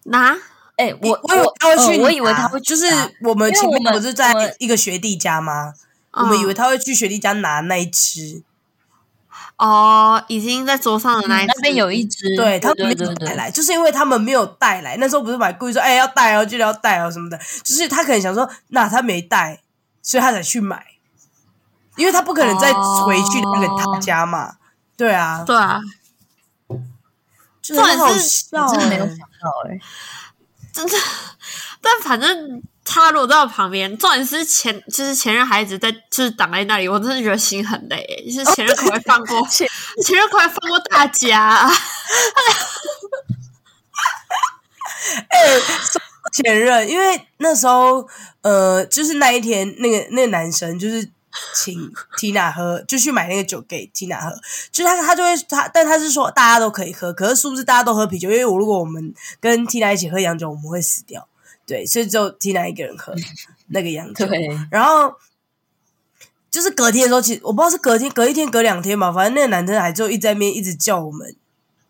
[0.09, 0.37] 拿？
[0.77, 2.85] 哎、欸，我我以为他会去、呃，我以为他会，就是
[3.23, 5.73] 我们前面不是在一个学弟家吗？
[6.11, 8.43] 我们，以为他会去学弟家拿那一只。
[9.57, 14.95] 哦，已经在桌上的那一支，嗯、那边有一只，对，他们没有带来，就是因为他们没有带来。
[14.97, 17.39] 那时候不是买故意说，哎，要带哦，记得要带哦什么的。
[17.63, 19.59] 就是他可能想说，那他没带，
[20.03, 20.85] 所以他才去买，
[21.95, 24.45] 因为他不可能再回去那个他家嘛。
[24.45, 24.55] 哦、
[24.95, 25.79] 对啊，对啊。
[27.63, 29.81] 真的好笑，真的没有想到哎、欸，
[30.73, 30.97] 真的。
[31.81, 38.25] 但反正他如果在我旁边，重点是前就是前任还一直在就是挡在那里，我真的觉得心很累、欸。
[38.31, 39.67] 就是前任可不可以放过、哦、前
[40.03, 41.69] 前任可不可以放过大家？
[45.29, 45.61] 哎、欸，
[46.33, 48.07] 前任，因为那时候
[48.41, 51.09] 呃，就是那一天，那个那个男生就是。
[51.53, 54.39] 请 Tina 喝，就去买那个酒给 Tina 喝。
[54.71, 58.29] 就是他，他就会他，但他是说大家都可以喝，可是是不是大家都喝啤酒？
[58.29, 61.27] 因为我如果我们跟 Tina 一起喝洋酒，我们会死掉。
[61.65, 63.13] 对，所以只有 Tina 一个人喝
[63.67, 64.25] 那个洋酒。
[64.25, 64.49] 对。
[64.71, 65.15] 然后
[66.49, 71.35] 就是隔天的时候，其实我不知道是隔天、隔一天、隔两天吧，反正那个男生还就一直在那边一直叫我们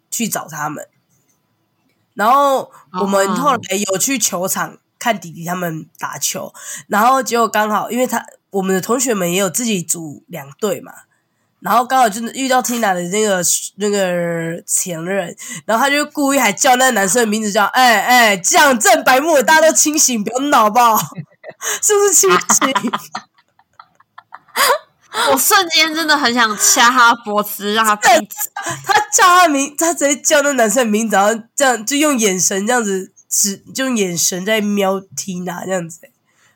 [0.10, 0.88] 去找他们。
[2.13, 3.60] 然后我们后来
[3.91, 6.53] 有去球场看弟弟他们打球，
[6.88, 8.25] 然后结果刚好因为他。
[8.51, 10.91] 我们的同学们也有自己组两队嘛，
[11.60, 13.41] 然后刚好就遇到 Tina 的那个
[13.75, 20.97] 那个前任，然后他就故意还叫那个男生的名字叫，叫哎哎，这样正白目，大家都清醒，不要闹好不好？
[21.81, 22.91] 是不是清醒？
[25.31, 28.27] 我瞬间真的很想掐他脖子，让他闭嘴。
[28.86, 36.01] 他叫他名，他直接叫那男生的名字，然后这样就用眼神这样子只，就用眼神在瞄 Tina 这样子。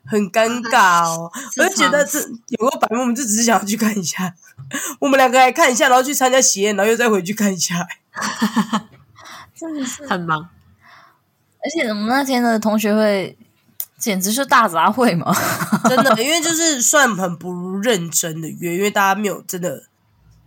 [0.05, 4.33] 很尴尬哦， 我就觉得这有个白目，我们就只是想要去看一下，
[4.99, 7.87] 我们两个来看一下，然后去参加喜宴，然后又再回去看一下，
[9.55, 10.07] 真的是。
[10.07, 10.49] 很忙。
[11.63, 13.37] 而且我们那天的同学会
[13.99, 15.31] 简直是大杂烩嘛，
[15.87, 19.83] 真的，因为就是算很不认真的约，因为大家没有真的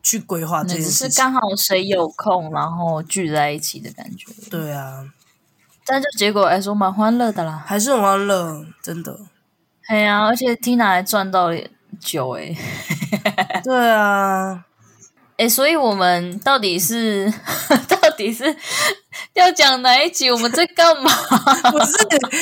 [0.02, 4.26] 去规划这件事情，只是刚好谁有空，然后聚在一起的感觉。
[4.50, 5.04] 对啊，
[5.86, 9.20] 但就结果来说蛮欢乐的啦，还是很欢乐，真的。
[9.88, 11.56] 哎呀、啊，而且 Tina 还赚到了
[12.00, 12.54] 酒哎！
[13.62, 14.64] 对啊，
[15.36, 17.32] 哎，所以我们到底是
[17.88, 18.56] 到底是
[19.34, 20.30] 要讲哪一集？
[20.30, 21.10] 我们在干嘛？
[21.70, 21.92] 不是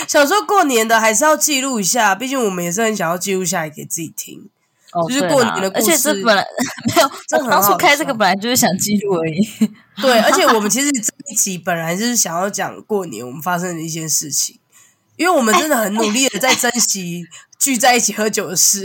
[0.06, 4.48] 想说过年的，还是要记录一下，毕竟我们也是很想要记录下来给自己听。
[4.92, 6.44] 哦，就是过年的故事，而且这本来
[6.94, 9.40] 没有，这当初开这个本来就是想记录而已。
[10.00, 14.58] 对，而且我们其实这一集本来就是想要讲过年我们发生的一些事情。
[15.22, 17.24] 因为我们真的很努力的在珍惜
[17.56, 18.84] 聚在一起喝酒的事，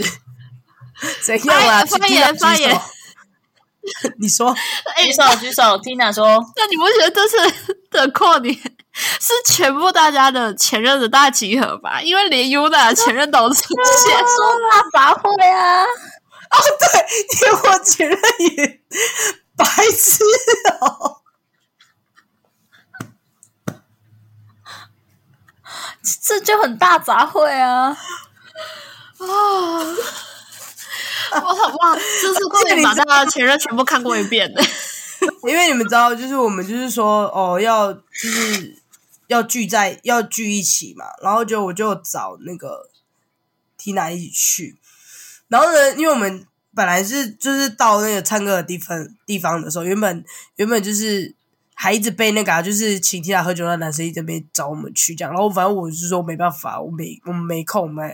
[1.20, 1.84] 怎样啊？
[1.84, 2.80] 发言发言，
[4.20, 4.54] 你说，
[5.02, 6.24] 举手举手，Tina 说，
[6.54, 12.00] 那你不觉得这次的跨年是全部大家的前任的大集合吧？
[12.00, 13.74] 因为连 Yuna 的前任都出
[14.06, 15.82] 现，说大杂烩啊！
[15.82, 18.16] 哦，对，连我前任
[18.56, 18.80] 也
[19.56, 20.22] 白痴
[20.82, 21.16] 哦。
[26.38, 27.88] 这就很大杂烩啊！
[27.88, 27.96] 啊，
[31.42, 31.94] 我操哇！
[31.96, 34.62] 就是过年把大家的前任全部看过一遍的，
[35.48, 38.76] 因为你们知道，就是我们就是说哦，要就是
[39.26, 42.88] 要聚在要聚一起嘛，然后就我就找那个
[43.78, 44.76] Tina 一起去，
[45.48, 50.24] 然后呢，因为我们本来是就是到那个唱歌的地方地方的时候，原本
[50.56, 51.34] 原本就是。
[51.80, 58.12] 还一直被那个、就是请 Tina 喝酒的男生一直没找我们去这样，然后反正我是说没办法，我没我没空，我还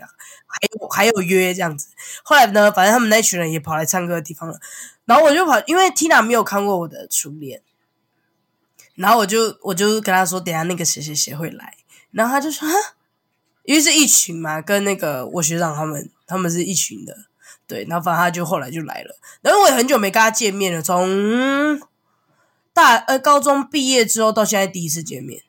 [0.71, 1.89] 有还有约这样子。
[2.23, 4.61] 后来呢，反正他们那群人也跑来唱歌的地方了，
[5.07, 7.63] 然后我就跑，因为 Tina 没有看过我的初恋，
[8.97, 11.75] 然后我就我就跟他说，等下那个谁谁谁会来，
[12.11, 12.75] 然后他就说，哈，
[13.63, 17.17] 因为是一群嘛，跟那个我学长他们他们是一群的，
[17.67, 21.81] 对，然后反正他就后来就来了，然后我也很久没跟他见面了，从
[22.75, 25.41] 大呃高中毕业之后到现在第一次见面，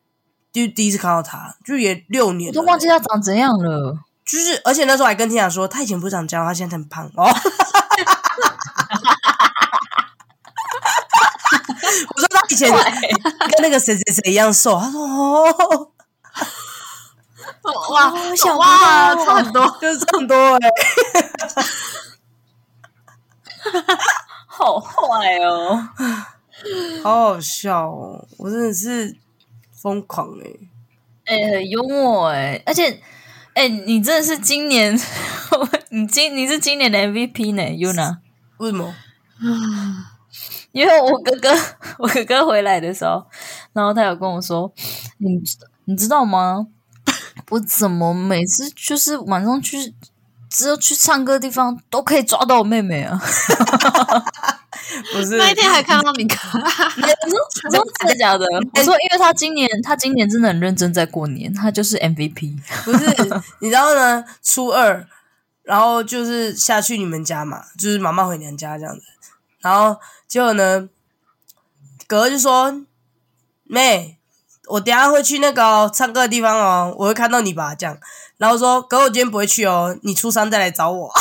[0.53, 7.27] 就第一次看到他，就也六年了，都忘记他长怎样了，就是而且那时候还跟天雅说，他以前不长这样，他现在很胖哦。
[12.15, 15.91] 我说他以前跟那个谁谁谁一样瘦，他说哦，
[17.91, 20.69] 哇，小哇，差很多，就是这么多哎，
[24.47, 25.89] 好坏哦，
[27.03, 29.15] 好好笑哦，我真的是
[29.81, 30.49] 疯狂哎，
[31.25, 32.99] 哎，很幽默哎，而且
[33.53, 34.99] 哎，你真的是今年，
[35.89, 38.17] 你今你是今年的 MVP 呢，Yuna，
[38.57, 38.93] 为什么？
[40.71, 41.49] 因为我哥哥，
[41.99, 43.25] 我哥哥回来的时候，
[43.73, 44.71] 然后他有跟我说
[45.19, 45.41] ：“你
[45.85, 46.67] 你知道吗？
[47.49, 49.93] 我怎么每次就是晚上去，
[50.49, 53.17] 只有去唱歌的地方都可以抓到我妹妹啊？”
[55.13, 58.45] 不是那一天还看到你哥， 我说真的假的？
[58.73, 62.57] 我说，因为他今年他今年真的很认真在过年，他就是 MVP。
[62.85, 63.05] 不是，
[63.59, 64.23] 你知道呢？
[64.43, 65.07] 初二，
[65.63, 69.01] 然后就是下去你们家嘛，就是妈妈回娘家这样子，
[69.61, 69.97] 然后。
[70.27, 70.89] 结果呢，
[72.07, 72.83] 哥就说
[73.63, 74.17] ：“妹，
[74.67, 77.95] 我等下会去那个、哦、唱歌的地方哦，我会看到你吧？”这样，
[78.37, 81.11] 然后说：“哥，我今天不会去哦，你初三再来找我。”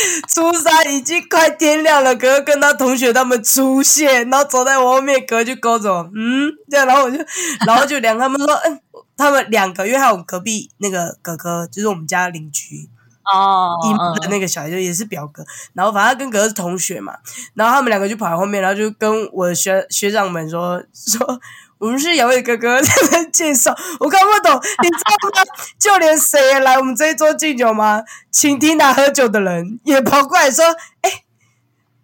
[0.28, 7.18] 初三已经快天亮了，哥跟他同学他们出现，然后走在我后面，哥就勾着我，嗯，这样，然后我就，
[7.66, 8.80] 然后就两个他们说：“嗯，
[9.16, 12.88] 他们两个，因为还有隔壁那个哥哥，就是我们家邻居。”
[13.32, 15.44] 哦，姨妈的那个小孩就也是表哥，
[15.74, 17.14] 然后反正跟哥哥是同学嘛，
[17.54, 21.40] 然后他们两个就跑在后面，然后就跟我的学学长们说 说
[21.80, 25.42] 我们是两位哥哥 在那介绍，我看不懂，你知道吗？
[25.78, 28.02] 就连谁来我们这一桌敬酒吗？
[28.30, 30.64] 请 Tina 喝酒的人也跑过来说，
[31.00, 31.24] 哎，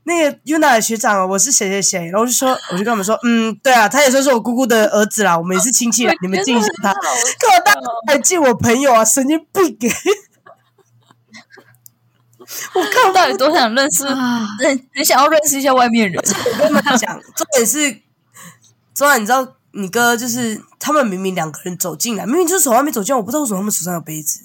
[0.05, 7.03] 那个 Yuna 的学长，我是谁谁谁，然后我就说，我就跟他们说，嗯，对啊，他也算是我姑姑的儿子啦，我们也是亲戚啦，你们敬一下他，看
[7.55, 7.74] 我大
[8.07, 9.77] 还敬我朋友啊，神经病！
[12.72, 14.07] 我看，到底多想认识？
[14.07, 16.22] 很很想要认识一下外面人。
[16.24, 18.01] 我跟你们讲，重点是，
[18.95, 19.45] 昨晚你知道，
[19.77, 24.41] 你哥就是他们明明两个人走进来，明明就是从外面走进来，我不知道为什么他们手上有杯子，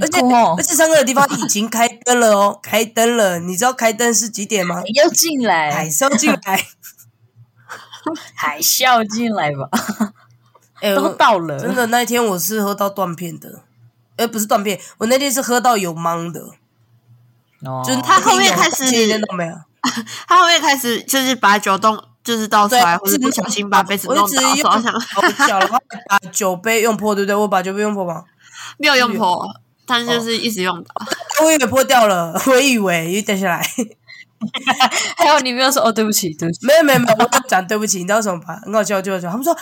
[0.00, 3.38] 而且、哦、而且唱歌的地方已经开灯了哦， 开灯了。
[3.38, 4.82] 你知道开灯是几点吗？
[4.94, 6.66] 要进来，还是要进来？
[8.34, 9.68] 还是要进来吧？
[10.80, 13.62] 哎，都到了，真的那一天我是喝到断片的，
[14.16, 16.40] 哎，不是断片，我那天是喝到有懵的。
[17.62, 18.84] 哦，就是他后面开始，
[20.28, 24.22] 他后面开始就是把酒冻，就是倒出来，或者不小心把杯子弄倒。
[24.22, 24.62] 我一直用手
[25.46, 27.34] 脚，然后把酒杯用破，对不对？
[27.36, 28.24] 我把酒杯用破吗？
[28.78, 29.48] 没有用破，
[29.86, 30.90] 但是就是一直用倒。
[31.44, 33.64] 我以为破掉了，我以为又掉下来。
[35.16, 38.60] 还有你没有说哦，对不起，对不起，没有没有没有，我讲对不起，你知道什么吧？
[38.64, 39.30] 很好笑，就好笑。
[39.30, 39.56] 他们说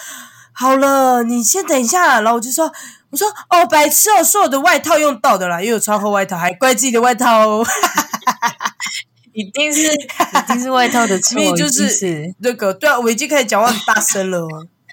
[0.53, 2.73] 好了，你先等一下，然后我就说。
[3.11, 7.65] 我说哦，白痴哦，说我的外套用到的啦，又有穿厚外套，还怪自己的外套哦，
[9.35, 10.07] 一定是一
[10.47, 14.47] 定是外套的错，因为就是那个对啊，我已经开始讲话很大声了，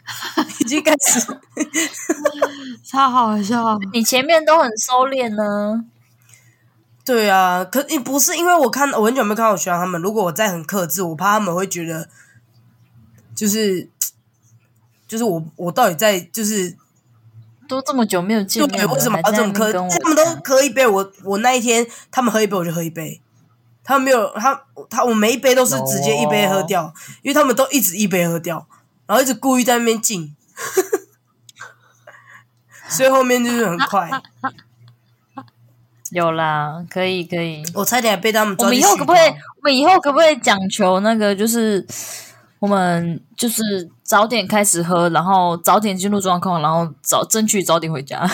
[0.60, 1.20] 已经开始
[2.84, 5.86] 超好笑，你前面都很收敛呢，
[7.06, 12.10] 对啊，可你不是因为我看我很久没看到我学长他们，如果我再很克制，我怕他们会觉得
[13.36, 13.88] 就是
[15.08, 16.76] 就是我我到底在就是。
[17.68, 19.72] 都这么久没有见面，为什么要这么苛？
[19.72, 23.22] 他们都喝一杯，我我那一天他们喝一杯，我就喝一杯。
[23.84, 28.68] 他们没有他他我每一杯都是直接一杯喝掉，哦、因为他们都一直一杯喝掉，
[29.08, 30.36] 然后一直故意在那边敬，
[32.90, 34.10] 所以后面就是很快。
[36.12, 38.56] 有啦，可以可以，我差点被他们。
[38.60, 39.30] 我们以后可不可以？
[39.30, 41.36] 我们以后可不可以讲求那个？
[41.36, 41.86] 就是
[42.60, 43.90] 我们就是。
[44.12, 48.28] 早点开始喝，然后早点进入状况，然后早争取早点回家。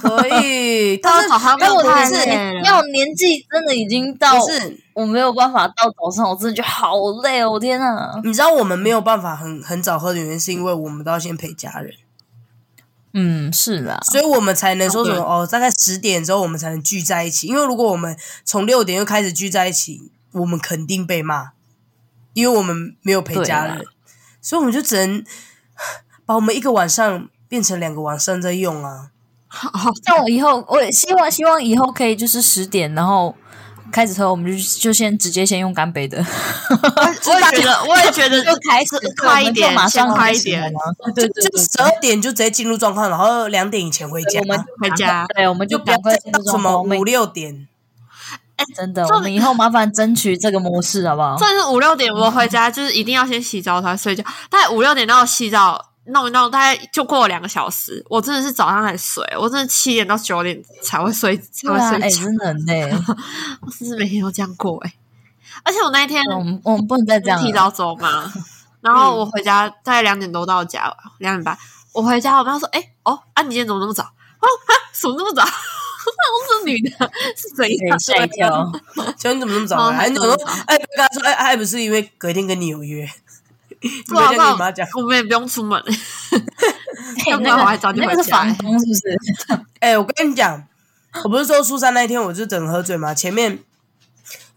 [0.00, 2.14] 可以， 但是但我的是，
[2.62, 6.92] 那我年纪真的已经到，是我没有办法到早上，我真的觉得好
[7.24, 7.58] 累哦！
[7.58, 11.92] 天啊，你知道我们没有办法很很早喝的原因，是因为我们都要先陪家人。
[13.12, 17.48] 嗯，是啦，所以我们才能说什么哦，大概十点之后我们才能聚在一起。
[17.48, 21.50] 因为如果我们从六点就开始聚在一起，我们肯定被骂，
[22.32, 23.84] 因为我们没有陪家人。
[24.46, 25.24] 所以我们就只能
[26.24, 29.10] 把我们一个晚上变成两个晚上在用啊！
[29.48, 33.34] 好像我以后，我也希望希望以后可以就是十点，然后
[33.90, 36.18] 开始喝，我们就就先直接先用干杯的。
[36.18, 40.72] 我也觉得，我也觉得 就开始快一点，马上快一点，
[41.16, 47.66] 对对对，十二点就直接进入状况，然后两点以前回家，我们回家，对，我们就不要再到什么五六点。
[48.56, 51.36] 哎，真的，我们以后麻烦争取这个模式好不好？
[51.36, 54.24] 算是五六点我回家，就是一定要先洗澡才睡觉。
[54.48, 58.04] 大概五六点到洗澡弄一弄，大概就过了两个小时。
[58.08, 62.06] 我真的是早上才睡，我真的七点到九点才会睡，才会睡觉。
[62.06, 62.90] 哎，真的很累，
[63.60, 64.78] 我是不是每天都这样过？
[64.86, 64.94] 哎，
[65.62, 68.32] 而且我那一天，我们我们不能再这样提早走嘛。
[68.80, 71.58] 然后我回家大概两点多到家，两点半
[71.92, 74.04] 我回家，我妈说：“哎，哦，啊，你今天怎么那么早？
[74.04, 75.44] 哦，啊，什么那么早？”
[76.32, 76.90] 我是女的，
[77.36, 77.98] 是怎样？
[77.98, 78.72] 吓一跳！
[79.18, 80.08] 请问你怎么那么早来？
[80.08, 80.46] 你怎么说？
[80.66, 83.08] 哎，跟他说，哎，还不是因为隔天跟你有约。
[84.08, 84.42] 不好意思，
[84.96, 85.80] 我们也不用出门。
[87.26, 88.22] 要不然我还早点回家。
[88.22, 89.62] 是房东是不是？
[89.80, 90.66] 哎，我跟你讲，
[91.24, 93.12] 我不是说初三那一天我就整喝醉吗？
[93.14, 93.58] 前面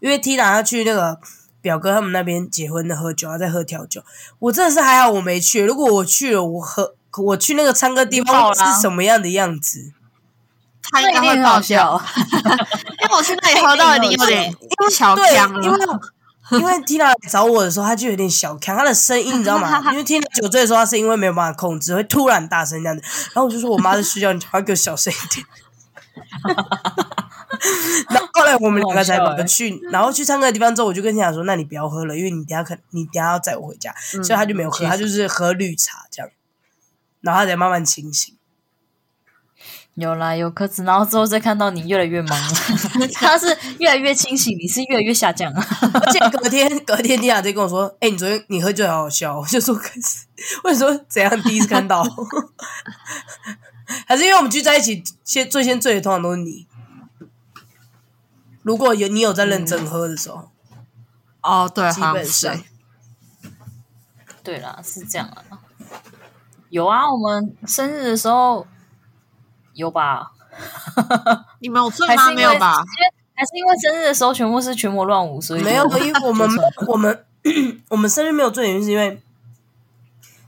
[0.00, 1.18] 因为 Tina 她去那个
[1.60, 4.02] 表哥他们那边结婚的喝酒，她在喝调酒。
[4.38, 5.62] 我真的是还好我没去。
[5.62, 9.92] 如果我去了，我喝我去那个唱歌地方是什么样的样子？
[10.90, 12.00] 他应该会爆笑，
[13.02, 14.54] 因为我去那里喝到一定有点
[14.90, 15.62] 小强了。
[15.62, 15.78] 因为
[16.52, 19.80] 因为 Tina 来找我的时候，他就有点小强，他的声音你知道吗？
[19.92, 23.02] 因为 Tina 酒醉的时候，他声音会没有办法控制，会突然大声这样子。
[23.34, 25.46] 然后我就说：“我妈在睡觉，你还给我小声一点。
[28.10, 36.28] ”然后后来我们两个才跑去，然后去唱歌的地方之后，我就跟 Tina 说：“那你不要喝了，因为你等下可你等下要载我回家。”所以他就没有喝，他就是喝绿茶这样，
[37.20, 38.34] 然后他才慢慢清醒。
[40.00, 42.54] 有啦，有颗子，然后之后再看到你越来越忙了，
[43.14, 43.46] 他是
[43.78, 45.66] 越来越清醒，你是越来越下降啊。
[45.94, 49.36] 而且隔天 隔天，蒂亚在跟我说：“哎、欸，你昨天你喝酒好好笑。
[49.40, 50.26] ”我就说：“可是
[50.64, 51.42] 为什么怎样？
[51.42, 52.02] 第一次看到，
[54.06, 56.66] 还是因为我们聚在一起，先最先醉的通常都是你。
[58.62, 60.50] 如果有你有在认真喝的时候，
[61.42, 62.62] 嗯、哦，对，基本上，
[64.42, 65.42] 对啦，是这样啊。
[66.68, 68.66] 有啊，我们生日的时候。”
[69.80, 70.30] 有吧？
[71.60, 72.30] 你们有醉吗？
[72.30, 72.76] 没有吧？
[73.34, 75.84] 还是因为生日的时候全部是群魔乱舞，所以没有。
[75.98, 76.48] 因为我们
[76.86, 77.24] 我们
[77.88, 79.20] 我们生日没有做，原因是因为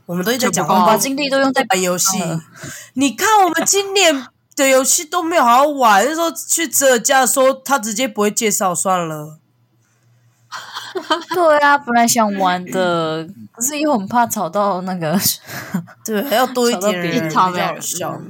[0.05, 2.19] 我们都一直在讲话，把精力都用在玩游戏。
[2.93, 6.05] 你看，我们今年的游戏都没有好好玩。
[6.05, 9.39] 那时候去折价的时候，他直接不会介绍，算了。
[11.33, 15.19] 对啊，本来想玩的，可是因为我们怕吵到那个，
[16.05, 18.21] 对，还要多一点人，吵比较好笑。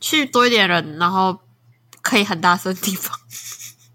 [0.00, 1.38] 去多一点人，然后
[2.00, 3.16] 可以很大声的地方。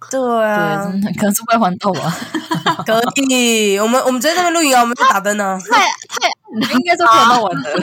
[0.09, 2.15] 对啊，对，真的可能是外环道啊。
[2.85, 5.57] 可以，我们我们在那边录影啊，我们在打灯呢。
[5.71, 6.29] 太太，
[6.73, 7.73] 应该是看到玩的，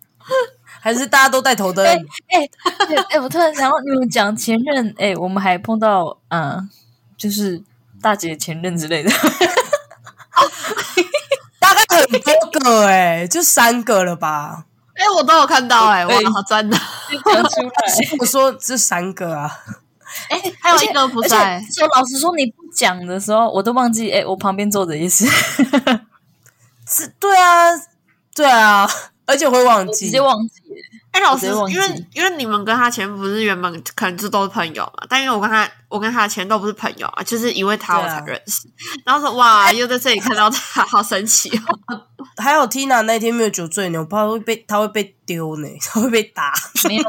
[0.80, 1.84] 还是大家都带头灯？
[1.86, 1.94] 哎
[2.28, 2.48] 哎
[3.10, 6.68] 哎，我突然想到你们讲前任，哎，我们还碰到嗯，
[7.18, 7.62] 就是
[8.00, 9.10] 大姐前任之类的，
[11.60, 14.64] 大概很多个哎，就三个了吧。
[14.98, 16.76] 哎，我都有看到哎，哇，好赞的！
[18.18, 19.48] 我说这三个啊，
[20.28, 21.62] 哎，还有一个不在。
[21.72, 24.10] 说老实说，你不讲的时候，我都忘记。
[24.10, 25.24] 哎，我旁边坐着也是，
[26.86, 27.68] 是，对啊，
[28.34, 28.90] 对啊，
[29.24, 30.57] 而且会忘记，直接忘记。
[31.18, 38.68] 哎，老师，因为因为你们跟他前不是原本可能就都是朋友嘛，但因为我跟他，我跟他的前都不是朋友啊，就是因为他我才认识。
[39.04, 42.06] 然后说哇，又在这里看到他， 好神奇哦。
[42.40, 46.52] 还有 Tina 那天没有酒醉呢，我怕会被他会被丢呢， 他会被打。
[46.88, 47.02] 没有，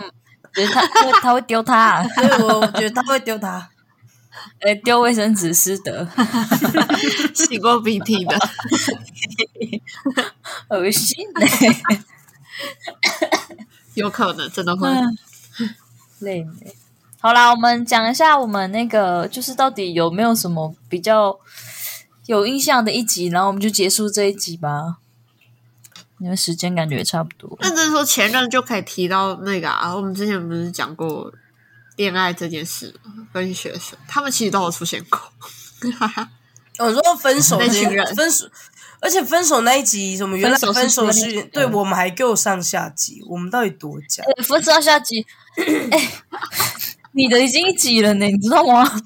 [0.55, 0.87] 觉得他
[1.21, 3.69] 他会丢他，所以我觉得他会丢他。
[4.61, 6.07] 哎，丢卫生纸湿的，
[7.35, 8.39] 洗过鼻涕的，
[10.69, 11.27] 恶心。
[13.99, 14.89] 有可能真的会
[16.19, 16.47] 累 累。
[17.21, 21.37] 好啦，我们讲一下我们那个，就是到底有没有什么比较
[22.25, 24.97] 有印象的一集，然后我们就结束这一集吧。
[26.21, 27.57] 因为时间感觉也差不多。
[27.61, 31.31] 那就是说前任就可以提到那个啊，我们之前不是讲过
[31.95, 32.93] 恋爱这件事
[33.31, 35.19] 跟学生，他们其实都有出现过。
[36.79, 38.45] 我说分手那群人分手。
[39.01, 44.23] 而且分手那一集，什么原来分手是对我们还给我上下集，我们到底多假？
[44.43, 45.25] 分上下集，
[45.91, 46.11] 哎，
[47.13, 48.83] 你的已经一集了呢，你知道吗？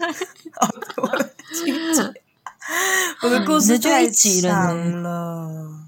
[3.21, 5.87] 我的故事就一集了呢。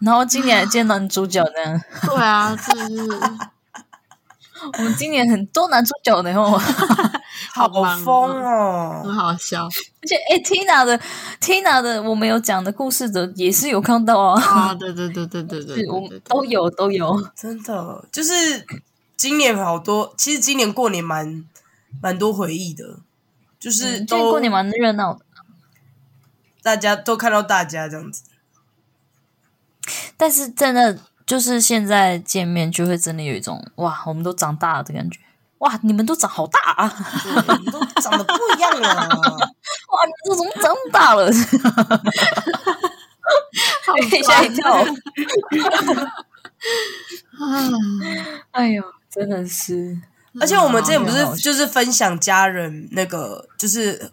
[0.00, 1.80] 然后今年还见男主角呢？
[2.02, 2.88] 对啊，就是。
[4.76, 6.60] 我们今年很多男主角呢，哦，
[7.58, 9.64] 好疯哦，很好笑。
[9.64, 10.98] 而且，哎，Tina 的
[11.40, 14.40] Tina 的，我们有讲的故事的也是有看到啊。
[14.42, 18.32] 啊，对对对对对 对，我们都有都有，真的就是
[19.16, 20.14] 今年好多。
[20.16, 21.44] 其实今年过年蛮
[22.00, 23.00] 蛮多回忆的，
[23.58, 25.20] 就是都过年蛮热闹的。
[26.62, 28.22] 大家都看到大家这样子。
[30.16, 35.20] 但是真的就是现在见面就会真的有一种哇，我们都长大了的感觉。
[35.58, 36.92] 哇，你们都长好大啊！
[37.24, 38.88] 你们都长得不一样了。
[38.88, 41.30] 哇，你们怎么长大了？
[44.24, 44.84] 吓一跳！
[48.52, 50.00] 哎呦，真的是。
[50.40, 54.12] 而且我们之前不是就是分享家人那个，就是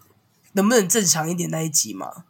[0.52, 2.24] 能不能正常一点那一集吗？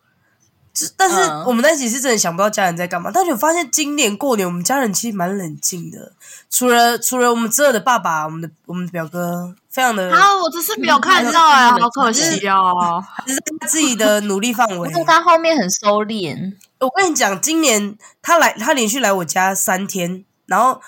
[0.97, 1.17] 但是
[1.47, 3.11] 我们那一集是真的想不到家人在干嘛。
[3.13, 6.13] 但是我发现今年过年我们家人其实蛮冷静的，
[6.51, 10.13] 除了除了我们侄儿的爸爸，我们的我们的表哥非常的。
[10.15, 13.03] 啊，我只是没有看到哎，好可惜哦。
[13.27, 14.91] 只是在自己的努力范围。
[14.93, 16.55] 但是他后面很收敛。
[16.81, 20.81] 我跟你讲，今年他来，他连续来我家三天，然后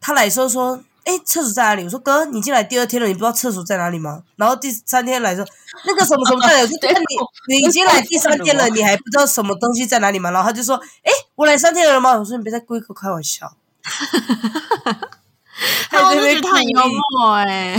[0.00, 0.82] 他来说说。
[1.04, 1.82] 哎，厕所在哪里？
[1.84, 4.22] 我说哥，你进来第二天了，你不知道厕所在哪里吗？
[4.36, 5.44] 然后第三天来说，
[5.86, 6.62] 那个什么什么在哪里？
[6.62, 10.30] 我说 对，你你已经来第三天了，你还不知道什么东西在哪里吗？
[10.30, 12.16] 然后他就说，哎，我来三天了吗？
[12.18, 13.56] 我说你别再故意开玩笑。
[15.90, 17.76] 他真的很幽默哎，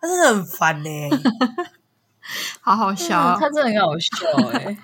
[0.00, 0.88] 他真的很烦呢，
[2.60, 4.16] 好好笑，他真的很好笑
[4.50, 4.76] 哎。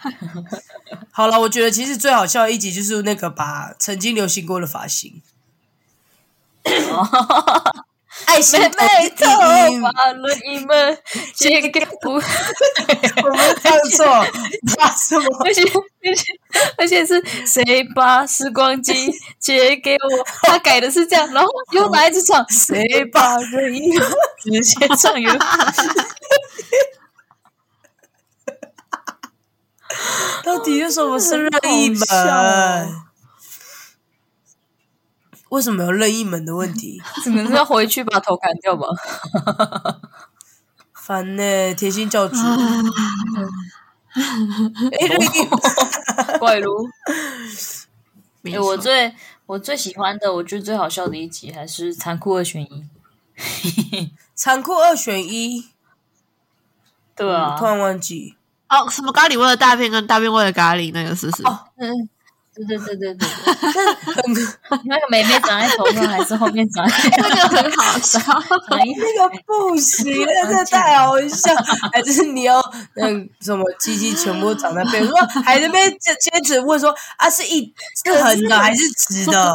[1.11, 5.23] 好了，我觉得其实最好笑的一集就是那个把曾经流行过的发型。
[8.27, 9.27] 爱心妹妹头
[9.81, 10.99] 发轮椅们，
[11.35, 12.21] 借给我，我
[13.31, 14.05] 们唱错，
[14.77, 15.25] 发什么？
[15.45, 16.25] 而且而且
[16.77, 19.99] 而且是谁把时光机借给我？
[20.43, 23.91] 他改的是这样，然后又来一直唱，谁把轮椅
[24.43, 25.31] 直接唱有？
[30.45, 31.99] 到底有什么是任意门？
[35.53, 36.99] 为什么有任意门的问题？
[37.23, 38.87] 只能是要回去把头砍掉吧。
[40.95, 42.37] 烦呢、欸，贴心教主。
[44.17, 45.27] 哎，任意
[46.39, 46.89] 怪卢。
[48.45, 52.85] 哎，我最我最喜欢的，我觉得最好笑的一集还是残酷二选一。
[54.35, 55.69] 残酷二选一。
[57.15, 57.57] 对啊。
[57.59, 58.37] 突然忘记。
[58.71, 61.43] 哦，什么咖喱味的大便跟大便味的咖喱，那个是不是？
[61.47, 62.09] 哦，嗯。
[62.55, 63.29] 对对对对对，
[64.85, 66.85] 那个妹妹长在头上还是后面长？
[67.17, 68.21] 那个很好笑，
[68.69, 71.55] 那个不行，那个太好笑。
[71.93, 72.61] 还是你要
[72.97, 75.01] 嗯什么鸡鸡全部长在背？
[75.07, 77.73] 说还在那边坚持问说啊，是一
[78.05, 79.55] 是横的还是直的？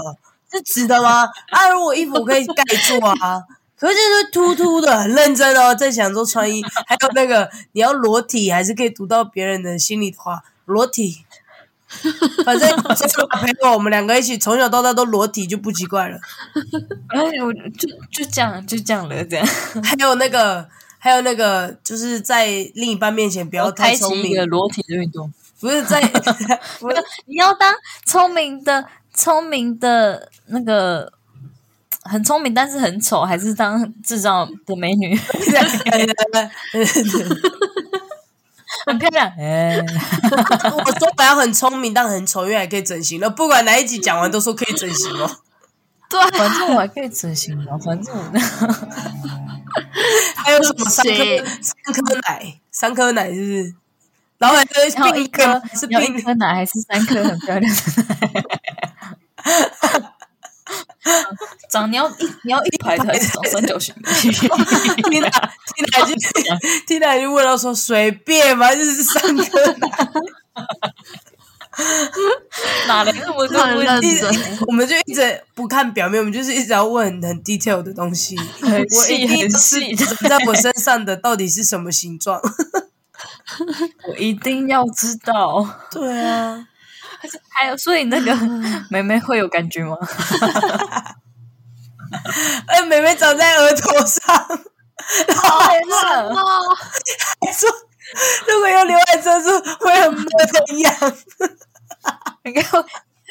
[0.52, 1.28] 是直的吗？
[1.52, 3.44] 啊，如果衣服可以盖住啊，
[3.80, 6.64] 可是就是突突的，很认真哦，在想说穿衣。
[6.88, 11.26] 还有那个你要裸体还是可以读到别人的心里的话，裸体。
[12.44, 16.20] 反正这是朋友，我们两个一起从小到大都裸体，就不奇怪了。
[17.08, 19.48] 哎，我就就这样，就这样了，这样。
[19.82, 20.68] 还有那个，
[21.00, 24.32] 还有那个，就是在另一半面前不要太聪明。
[24.32, 25.32] 一个裸体的运动，
[25.62, 26.02] 不是在，
[26.80, 27.74] 不 是你要当
[28.06, 31.12] 聪明的、聪明的那个
[32.04, 35.18] 很聪明但是很丑，还是当智障的美女？
[38.88, 39.78] 很漂亮， 哎！
[40.72, 43.30] 我说本来很聪明，但很丑，因为还可以整形了。
[43.30, 45.30] 不管哪一集讲完，都说可以整形哦。
[46.10, 47.78] 对，反正我还可以整形嘛。
[47.84, 48.24] 反正我
[50.36, 53.76] 还有什么三颗三颗奶，三颗奶是不是？
[54.38, 58.16] 然后还是要一颗，是要一颗奶还是三颗很漂亮的奶？
[61.72, 63.94] 长你要一你要一排还是长三角形？
[64.04, 66.16] 听哪听哪句
[66.86, 70.12] 听哪句问到说随便嘛，就是三颗男。
[72.88, 74.20] 哪来那么多问题？
[74.66, 78.36] 我们就一直不看表面，我们就是一直要问很 detail 的东西。
[78.62, 82.42] 很细很细，在我身上的到底是什么形状？
[84.10, 85.68] 我一定要知道。
[85.92, 86.68] 对啊。
[87.50, 88.36] 还有，所以那个
[88.90, 89.98] 妹妹会有感觉吗？
[92.68, 94.36] 哎，妹妹长在额头上，
[95.36, 96.76] 好冷哦！
[97.42, 97.70] 还说
[98.48, 99.50] 如果用刘海遮住，
[99.80, 101.18] 会很闷的痒，
[102.46, 102.82] 应该会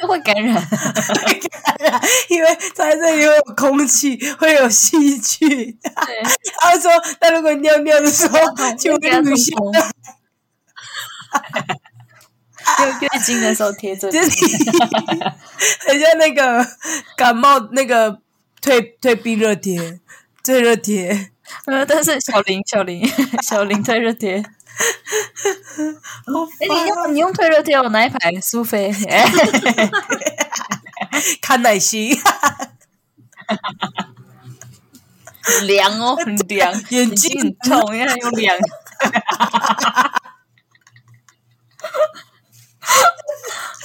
[0.07, 5.49] 会感染，会感染，因为在这里会有空气，会有细菌。
[5.49, 6.23] 对，
[6.61, 8.39] 他说，那如果尿尿的时候
[8.79, 9.55] 就会流血。
[12.85, 14.17] 月月经的时候贴这里，
[15.87, 16.67] 很像那个
[17.17, 18.21] 感冒那个
[18.61, 20.01] 退退冰热贴，
[20.43, 21.31] 退热贴。
[21.67, 23.09] 呃，但是小林小林
[23.43, 24.43] 小林退热贴。
[26.61, 28.93] 哎，你用你用退热贴，我拿一排苏菲？
[31.41, 32.15] 看耐心，
[35.63, 38.57] 凉哦，很凉，眼睛很痛，因为用凉。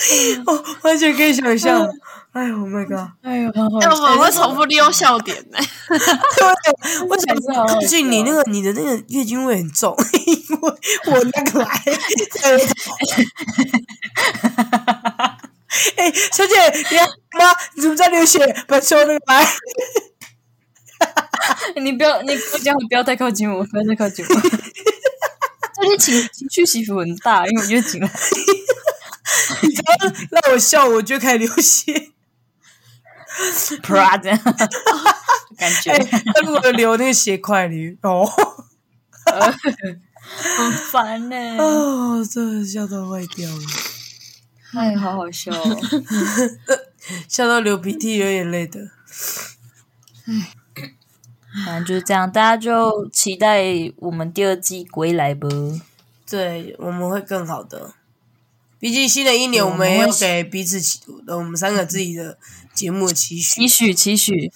[0.48, 1.88] 哦，完全可以想象。
[2.32, 3.10] 哎呦，Oh my god！
[3.22, 5.58] 哎呦，哎，我们会重复利用笑点呢。
[5.90, 7.36] 对，我讲
[7.80, 9.96] 最近你那个你的那个月经味很重，
[10.26, 10.74] 因为
[11.08, 11.68] 我那个来。
[15.96, 16.98] 哎，小姐，你
[17.38, 18.40] 妈，你怎么在流血？
[18.68, 19.48] 把手那个来。
[21.82, 24.34] 你不要，你不讲，你不要太靠近我，不要太靠近我。
[25.74, 28.10] 最近情情绪起伏很大，因为我月经来。
[29.62, 29.94] 你只要
[30.30, 32.12] 让我笑，我就开始流血。
[33.82, 34.18] 啪！
[34.18, 34.38] 这样
[35.58, 38.30] 感觉，他如果流那个血块里哦，
[39.26, 41.36] 很烦呢。
[41.58, 43.64] 哦，真的笑到坏掉了。
[44.74, 45.80] 哎，好好笑哦，
[47.28, 48.90] 笑到流鼻涕、流眼泪的。
[50.26, 50.54] 哎，
[51.66, 53.64] 反正就是这样，大家就期待
[53.98, 55.48] 我们第二季归来吧。
[56.30, 57.94] 对，我们会更好的。
[58.82, 62.38] 毕竟新的一年，我们也要给彼此期，我们三个自己的
[62.74, 64.52] 节目的期许，期许，期许。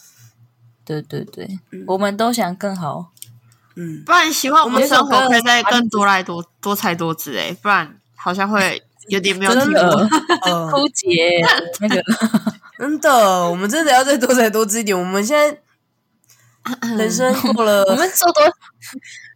[0.84, 3.12] 对对对，嗯、我们都想更好。
[3.76, 9.74] 嗯，不然喜欢我们生活可以再更多来多多彩多姿诶，不然好像会 有点没有题目，
[10.72, 11.46] 枯竭
[11.80, 12.02] 那个。
[12.80, 14.98] 真的，我们真的要再多彩多姿一点。
[14.98, 15.56] 我们现在
[16.98, 18.44] 人生过了，我们做多。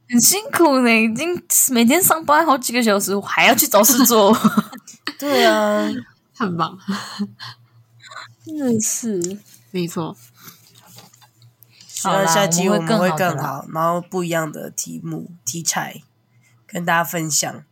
[0.09, 4.35] 很辛苦呢，已经每天上班好几个小时，我还要去找事做。
[5.19, 5.87] 对啊，
[6.35, 6.77] 很忙，
[8.45, 9.37] 真的是
[9.71, 10.17] 没错。
[11.87, 16.01] 希望下期我们会更好，然后不一样的题目题材
[16.65, 17.63] 跟大家分享。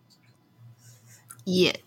[1.45, 1.81] 也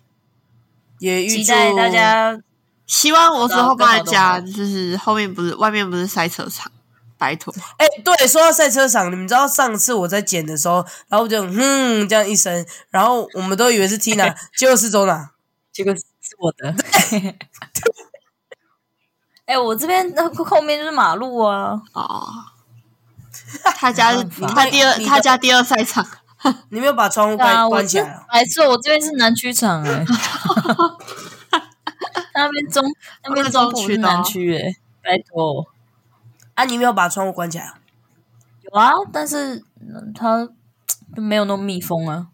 [0.98, 2.40] 也预祝大家，
[2.86, 6.72] 希望我之后搬的家，就是后面不是外面不是赛车场。
[7.21, 10.77] 白兔， 哎，对，说到赛车场，你们知道上次我在剪的时候，
[11.09, 15.31] 然后我就哼这样一声，然后我们都以为是 Tina，结果是周娜，
[15.71, 16.03] 结果是
[16.39, 16.75] 我的。
[19.45, 21.83] 哎，我这边那后面就是马路啊。
[21.93, 22.27] 哦，
[23.77, 26.07] 他家是他第二，他家第二赛场。
[26.71, 28.25] 你没有把窗户关关起来？
[28.33, 30.07] 没错，我这边是南区场 哎。
[32.33, 32.83] 那边中
[33.25, 35.66] 那边中区南区哎，拜托。
[36.55, 36.64] 啊！
[36.64, 37.72] 你没有把窗户关起来？
[38.62, 39.64] 有啊，但是
[40.14, 40.48] 它
[41.16, 42.28] 没有那么密封啊。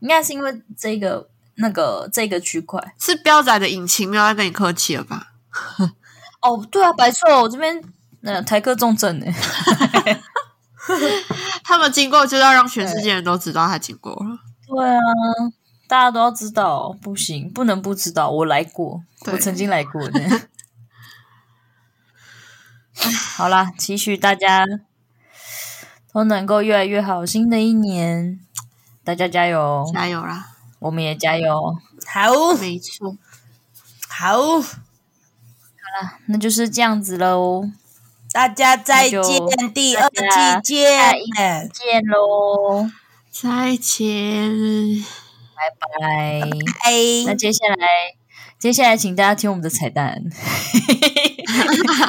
[0.00, 5.32] 应该是因为这个那个这个区块是标仔的引擎没有在跟你客气了吧？
[6.40, 7.82] 哦，对啊，白错，我这边
[8.22, 9.26] 呃台客重症呢。
[11.62, 14.38] 他们经过就要让全世界人都知道他经过了。
[14.66, 15.00] 对啊，
[15.86, 18.30] 大家都要知道，不行，不能不知道。
[18.30, 20.20] 我来过，我曾经来过的。
[23.36, 24.66] 好啦，期许大家
[26.12, 27.24] 都能够越来越好。
[27.24, 28.38] 新的一年，
[29.02, 30.46] 大家加油，加油啦！
[30.78, 31.76] 我们也加油。
[32.06, 33.16] 好，没错。
[34.08, 34.68] 好，好
[36.02, 37.70] 啦，那就是这样子喽。
[38.32, 39.22] 大家再见，
[39.74, 40.08] 第二
[40.62, 42.88] 季见，见喽，
[43.30, 45.04] 再见，
[45.56, 46.92] 拜拜，拜。
[47.26, 47.86] 那接下来，
[48.58, 50.22] 接下来请大家听我们的彩蛋。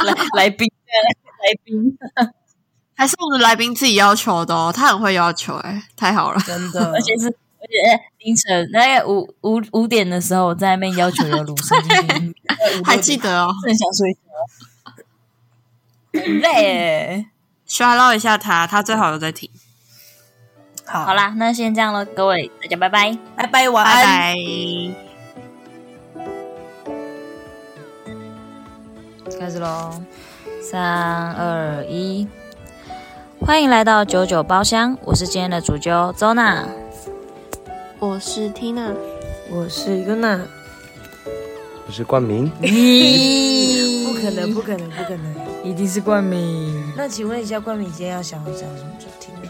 [0.05, 1.97] 来来宾，来宾，
[2.95, 4.71] 还是我们的来宾自己要求的哦。
[4.75, 6.91] 他很会要求，哎，太好了，真的。
[6.93, 11.77] 而且是，而且凌晨大概五五五点的时候，在那边要求要录声，
[12.85, 14.19] 还记得哦，很想睡觉，
[16.19, 17.25] 很累。
[17.65, 19.49] 需要唠一下他，他最好有在听。
[20.85, 23.95] 好，好啦，那先这样了，各位大家拜拜，拜拜，晚安。
[23.95, 24.35] 拜拜。
[29.39, 30.03] 开始喽，
[30.71, 32.25] 三二一，
[33.41, 36.65] 欢迎来到九九包厢，我是今天的主揪周娜，
[37.99, 38.93] 我是 Tina，
[39.49, 40.39] 我是 Yuna，
[41.85, 46.93] 我是冠名，不可能，不可能，不可能，一定是冠名。
[46.95, 49.41] 那请问一下，冠名今天要想要讲什么主题呢？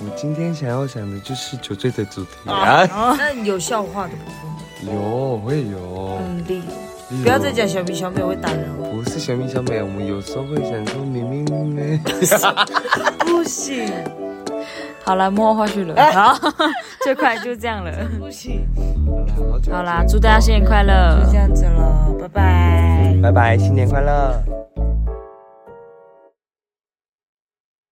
[0.00, 2.88] 我今天想要讲的就是酒醉的主题啊。
[3.18, 5.02] 那有笑话的部分吗？
[5.02, 6.18] 有，会有。
[6.22, 6.91] 嗯，例如。
[7.22, 8.88] 不要再讲小明小美，我会打人了。
[8.90, 11.44] 不是小明小美，我们有时候会想说明明
[11.76, 12.00] 呢。
[13.26, 13.90] 不行，
[15.04, 15.94] 好了，幕后花絮了。
[16.12, 16.38] 好，
[17.04, 17.92] 最快就这样了。
[18.18, 18.66] 不行。
[19.70, 21.24] 好啦，祝大家新年快乐。
[21.24, 23.16] 就这样子了，拜拜。
[23.22, 24.42] 拜拜，新年快乐。